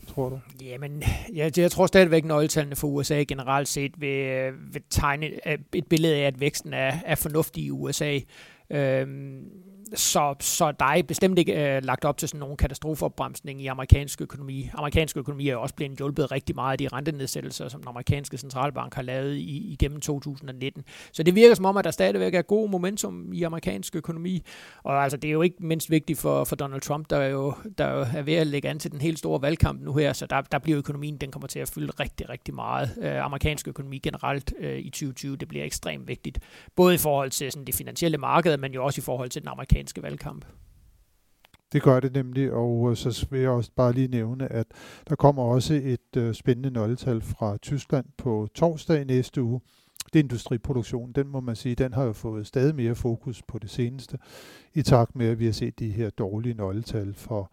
Tror 0.07 0.29
du? 0.29 0.41
Jamen, 0.63 1.03
jeg, 1.35 1.59
jeg 1.59 1.71
tror 1.71 1.87
stadigvæk, 1.87 2.23
at 2.23 2.29
nøgletallene 2.29 2.77
for 2.77 2.89
USA 2.89 3.23
generelt 3.23 3.69
set 3.69 4.01
vil, 4.01 4.19
øh, 4.19 4.75
vil 4.75 4.83
tegne 4.91 5.27
øh, 5.27 5.59
et 5.75 5.87
billede 5.87 6.17
af, 6.17 6.27
at 6.27 6.41
væksten 6.41 6.73
er, 6.73 6.93
er 7.05 7.15
fornuftig 7.15 7.65
i 7.65 7.71
USA. 7.71 8.19
Øhm, 8.71 9.45
så, 9.95 10.35
så 10.41 10.73
der 10.73 10.85
er 10.85 11.03
bestemt 11.03 11.39
ikke 11.39 11.77
øh, 11.77 11.85
lagt 11.85 12.05
op 12.05 12.17
til 12.17 12.29
sådan 12.29 12.41
nogen 12.41 12.57
katastrofeopbremsning 12.57 13.63
i 13.63 13.67
amerikansk 13.67 14.21
økonomi. 14.21 14.71
Amerikansk 14.75 15.17
økonomi 15.17 15.49
er 15.49 15.53
jo 15.53 15.63
også 15.63 15.75
blevet 15.75 15.99
hjulpet 15.99 16.33
rigtig 16.33 16.55
meget 16.55 16.73
af 16.73 16.79
de 16.79 16.89
rentenedsættelser, 16.89 17.69
som 17.69 17.81
den 17.81 17.89
amerikanske 17.89 18.39
centralbank 18.39 18.95
har 18.95 19.03
lavet 19.03 19.37
i, 19.37 19.73
igennem 19.73 20.01
2019. 20.01 20.85
Så 21.13 21.23
det 21.23 21.35
virker 21.35 21.55
som 21.55 21.65
om, 21.65 21.77
at 21.77 21.85
der 21.85 21.91
stadigvæk 21.91 22.35
er 22.35 22.43
god 22.43 22.69
momentum 22.69 23.33
i 23.33 23.43
amerikansk 23.43 23.97
økonomi. 23.97 24.43
Og 24.83 25.03
altså, 25.03 25.17
det 25.17 25.29
er 25.29 25.33
jo 25.33 25.43
ikke 25.43 25.57
mindst 25.61 25.91
vigtigt 25.91 26.19
for, 26.19 26.45
for 26.45 26.57
Donald 26.57 26.81
Trump, 26.81 27.11
der 27.11 27.25
jo, 27.25 27.55
der 27.79 27.91
jo 27.91 28.07
er 28.17 28.23
ved 28.23 28.35
at 28.35 28.47
lægge 28.47 28.69
an 28.69 28.79
til 28.79 28.93
den 28.93 29.01
helt 29.01 29.19
store 29.19 29.43
valgkamp 29.43 29.83
nu 29.83 29.95
her, 29.95 30.13
så 30.13 30.27
der, 30.27 30.41
der 30.41 30.59
bliver 30.59 30.79
økonomien, 30.79 31.17
den 31.17 31.31
kommer 31.31 31.47
til 31.47 31.59
at 31.59 31.69
fylde 31.69 31.93
rigtig, 32.01 32.29
rigtig 32.29 32.55
meget. 32.55 32.91
Øh, 33.01 33.25
amerikansk 33.25 33.69
økonomi 33.69 33.99
generelt 33.99 34.53
øh, 34.61 34.79
i 34.79 34.91
2020, 34.91 35.37
det 35.37 35.49
bliver 35.49 35.65
ekstremt 35.65 36.09
vigtigt. 36.09 36.39
Både 36.77 36.95
i 36.95 36.99
forhold 36.99 37.31
til 37.31 37.53
sådan, 37.53 37.67
det 37.67 37.75
finansielle 37.75 38.19
marked, 38.19 38.57
men 38.57 38.73
jo 38.73 38.85
også 38.85 39.01
i 39.01 39.03
forhold 39.03 39.31
til 39.31 39.43
den 39.43 39.49
amerikanske 39.49 39.78
amerikanske 39.79 40.03
valgkamp. 40.03 40.45
Det 41.73 41.83
gør 41.83 42.01
det 42.01 42.13
nemlig, 42.13 42.53
og 42.53 42.91
øh, 42.91 42.97
så 42.97 43.27
vil 43.31 43.41
jeg 43.41 43.51
også 43.51 43.71
bare 43.77 43.93
lige 43.93 44.09
nævne, 44.09 44.53
at 44.53 44.67
der 45.09 45.17
kommer 45.17 45.43
også 45.43 45.75
et 45.75 46.17
øh, 46.17 46.35
spændende 46.35 46.71
nøgletal 46.71 47.21
fra 47.21 47.57
Tyskland 47.57 48.07
på 48.17 48.49
torsdag 48.55 49.05
næste 49.05 49.43
uge. 49.43 49.61
Det 50.13 50.19
er 50.19 50.23
industriproduktion, 50.23 51.13
den 51.13 51.29
må 51.29 51.41
man 51.41 51.57
sige, 51.57 51.75
den 51.75 51.93
har 51.93 52.05
jo 52.05 52.13
fået 52.13 52.47
stadig 52.47 52.75
mere 52.75 52.95
fokus 52.95 53.43
på 53.43 53.59
det 53.59 53.71
seneste, 53.71 54.19
i 54.75 54.83
takt 54.83 55.17
med, 55.17 55.27
at 55.27 55.39
vi 55.39 55.45
har 55.45 55.53
set 55.53 55.79
de 55.79 55.91
her 55.91 56.11
dårlige 56.11 56.55
nøgletal 56.55 57.15
for 57.15 57.53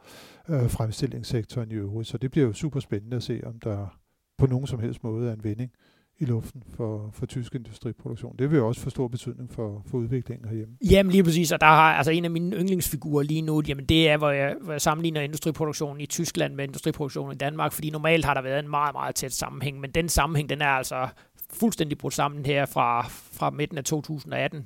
øh, 0.50 0.70
fremstillingssektoren 0.70 1.72
i 1.72 1.74
øvrigt. 1.74 2.08
Så 2.10 2.17
det 2.17 2.32
bliver 2.32 2.48
jo 2.48 2.53
super 2.53 2.79
spændende 2.79 3.17
at 3.17 3.24
se, 3.24 3.41
om 3.46 3.60
der 3.60 4.00
på 4.38 4.48
nogen 4.48 4.67
som 4.67 4.79
helst 4.79 5.03
måde 5.03 5.29
er 5.29 5.34
en 5.34 5.44
vending 5.44 5.72
i 6.19 6.25
luften 6.25 6.63
for, 6.74 7.10
for 7.13 7.25
tysk 7.25 7.55
industriproduktion. 7.55 8.36
Det 8.39 8.51
vil 8.51 8.57
jo 8.57 8.67
også 8.67 8.81
få 8.81 8.89
stor 8.89 9.07
betydning 9.07 9.51
for, 9.51 9.84
for 9.88 9.98
udviklingen 9.98 10.50
herhjemme. 10.50 10.75
Jamen 10.91 11.12
lige 11.12 11.24
præcis, 11.24 11.51
og 11.51 11.62
der 11.62 11.67
har 11.67 11.93
altså 11.93 12.12
en 12.12 12.25
af 12.25 12.31
mine 12.31 12.55
yndlingsfigurer 12.55 13.24
lige 13.24 13.41
nu, 13.41 13.62
jamen 13.67 13.86
det 13.86 14.10
er, 14.10 14.17
hvor 14.17 14.29
jeg, 14.29 14.55
hvor 14.62 14.72
jeg 14.72 14.81
sammenligner 14.81 15.22
industriproduktionen 15.22 16.01
i 16.01 16.05
Tyskland 16.05 16.55
med 16.55 16.63
industriproduktionen 16.63 17.34
i 17.34 17.38
Danmark, 17.38 17.72
fordi 17.72 17.89
normalt 17.89 18.25
har 18.25 18.34
der 18.34 18.41
været 18.41 18.60
en 18.60 18.69
meget, 18.69 18.93
meget 18.93 19.15
tæt 19.15 19.34
sammenhæng, 19.34 19.79
men 19.79 19.91
den 19.91 20.10
sammenhæng, 20.10 20.50
den 20.50 20.62
er 20.62 20.67
altså 20.67 21.07
fuldstændig 21.50 21.98
brudt 21.98 22.13
sammen 22.13 22.45
her 22.45 22.65
fra, 22.65 23.01
fra 23.10 23.50
midten 23.50 23.77
af 23.77 23.84
2018. 23.84 24.65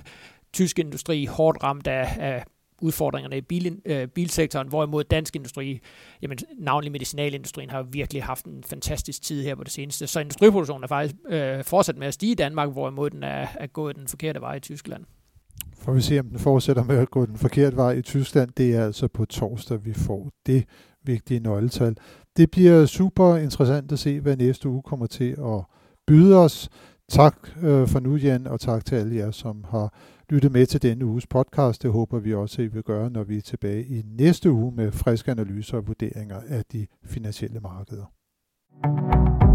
Tysk 0.54 0.80
industri 0.80 1.26
hårdt 1.26 1.64
ramt 1.64 1.88
af, 1.88 2.18
af 2.20 2.44
udfordringerne 2.82 3.38
i 3.38 3.42
bil, 3.42 3.82
øh, 3.86 4.08
bilsektoren, 4.08 4.68
hvorimod 4.68 5.04
dansk 5.04 5.36
industri, 5.36 5.80
jamen 6.22 6.38
navnlig 6.60 6.92
medicinalindustrien, 6.92 7.70
har 7.70 7.84
virkelig 7.84 8.24
haft 8.24 8.46
en 8.46 8.64
fantastisk 8.64 9.22
tid 9.22 9.44
her 9.44 9.56
på 9.56 9.64
det 9.64 9.72
seneste. 9.72 10.08
Så 10.08 10.20
industriproduktionen 10.20 10.84
er 10.84 10.88
faktisk 10.88 11.16
øh, 11.30 11.64
fortsat 11.64 11.98
med 11.98 12.08
at 12.08 12.14
stige 12.14 12.32
i 12.32 12.36
Danmark, 12.36 12.70
hvorimod 12.72 13.10
den 13.10 13.24
er, 13.24 13.48
er 13.60 13.68
gået 13.68 13.96
den 13.96 14.08
forkerte 14.08 14.42
vej 14.42 14.56
i 14.56 14.60
Tyskland. 14.60 15.06
Får 15.74 15.94
vi 15.94 16.02
se, 16.02 16.20
om 16.20 16.30
den 16.30 16.40
fortsætter 16.40 16.84
med 16.84 16.98
at 16.98 17.12
gå 17.12 17.26
den 17.26 17.38
forkerte 17.38 17.78
vej 17.78 17.92
i 17.92 18.02
Tyskland. 18.02 18.50
Det 18.58 18.76
er 18.76 18.86
altså 18.86 19.08
på 19.08 19.26
torsdag, 19.26 19.86
vi 19.86 19.94
får 19.94 20.30
det 20.46 20.66
vigtige 21.04 21.40
nøgletal. 21.40 21.96
Det 22.38 22.52
bliver 22.52 22.86
super 22.86 23.36
interessant 23.36 23.92
at 23.92 24.00
se, 24.00 24.20
hvad 24.20 24.38
næste 24.38 24.70
uge 24.70 24.82
kommer 24.82 25.06
til 25.06 25.32
at 25.32 25.64
byde 26.08 26.38
os. 26.38 26.70
Tak 27.10 27.50
øh, 27.62 27.88
for 27.88 28.00
nu, 28.00 28.16
Jan, 28.16 28.48
og 28.48 28.60
tak 28.60 28.86
til 28.86 28.96
alle 28.96 29.16
jer, 29.16 29.32
som 29.32 29.66
har 29.70 29.94
lyttet 30.30 30.52
med 30.52 30.66
til 30.66 30.82
denne 30.82 31.06
uges 31.06 31.28
podcast. 31.28 31.84
Det 31.84 31.92
håber 31.92 32.20
vi 32.20 32.34
også, 32.34 32.62
at 32.62 32.66
I 32.66 32.68
vil 32.68 32.84
gøre, 32.84 33.10
når 33.10 33.24
vi 33.24 33.38
er 33.38 33.42
tilbage 33.42 33.86
i 33.86 34.02
næste 34.06 34.52
uge 34.52 34.72
med 34.72 34.92
friske 34.92 35.32
analyser 35.32 35.78
og 35.78 35.88
vurderinger 35.88 36.42
af 36.48 36.66
de 36.66 36.88
finansielle 37.06 37.60
markeder. 37.60 38.06
thank 38.82 39.44
you 39.44 39.49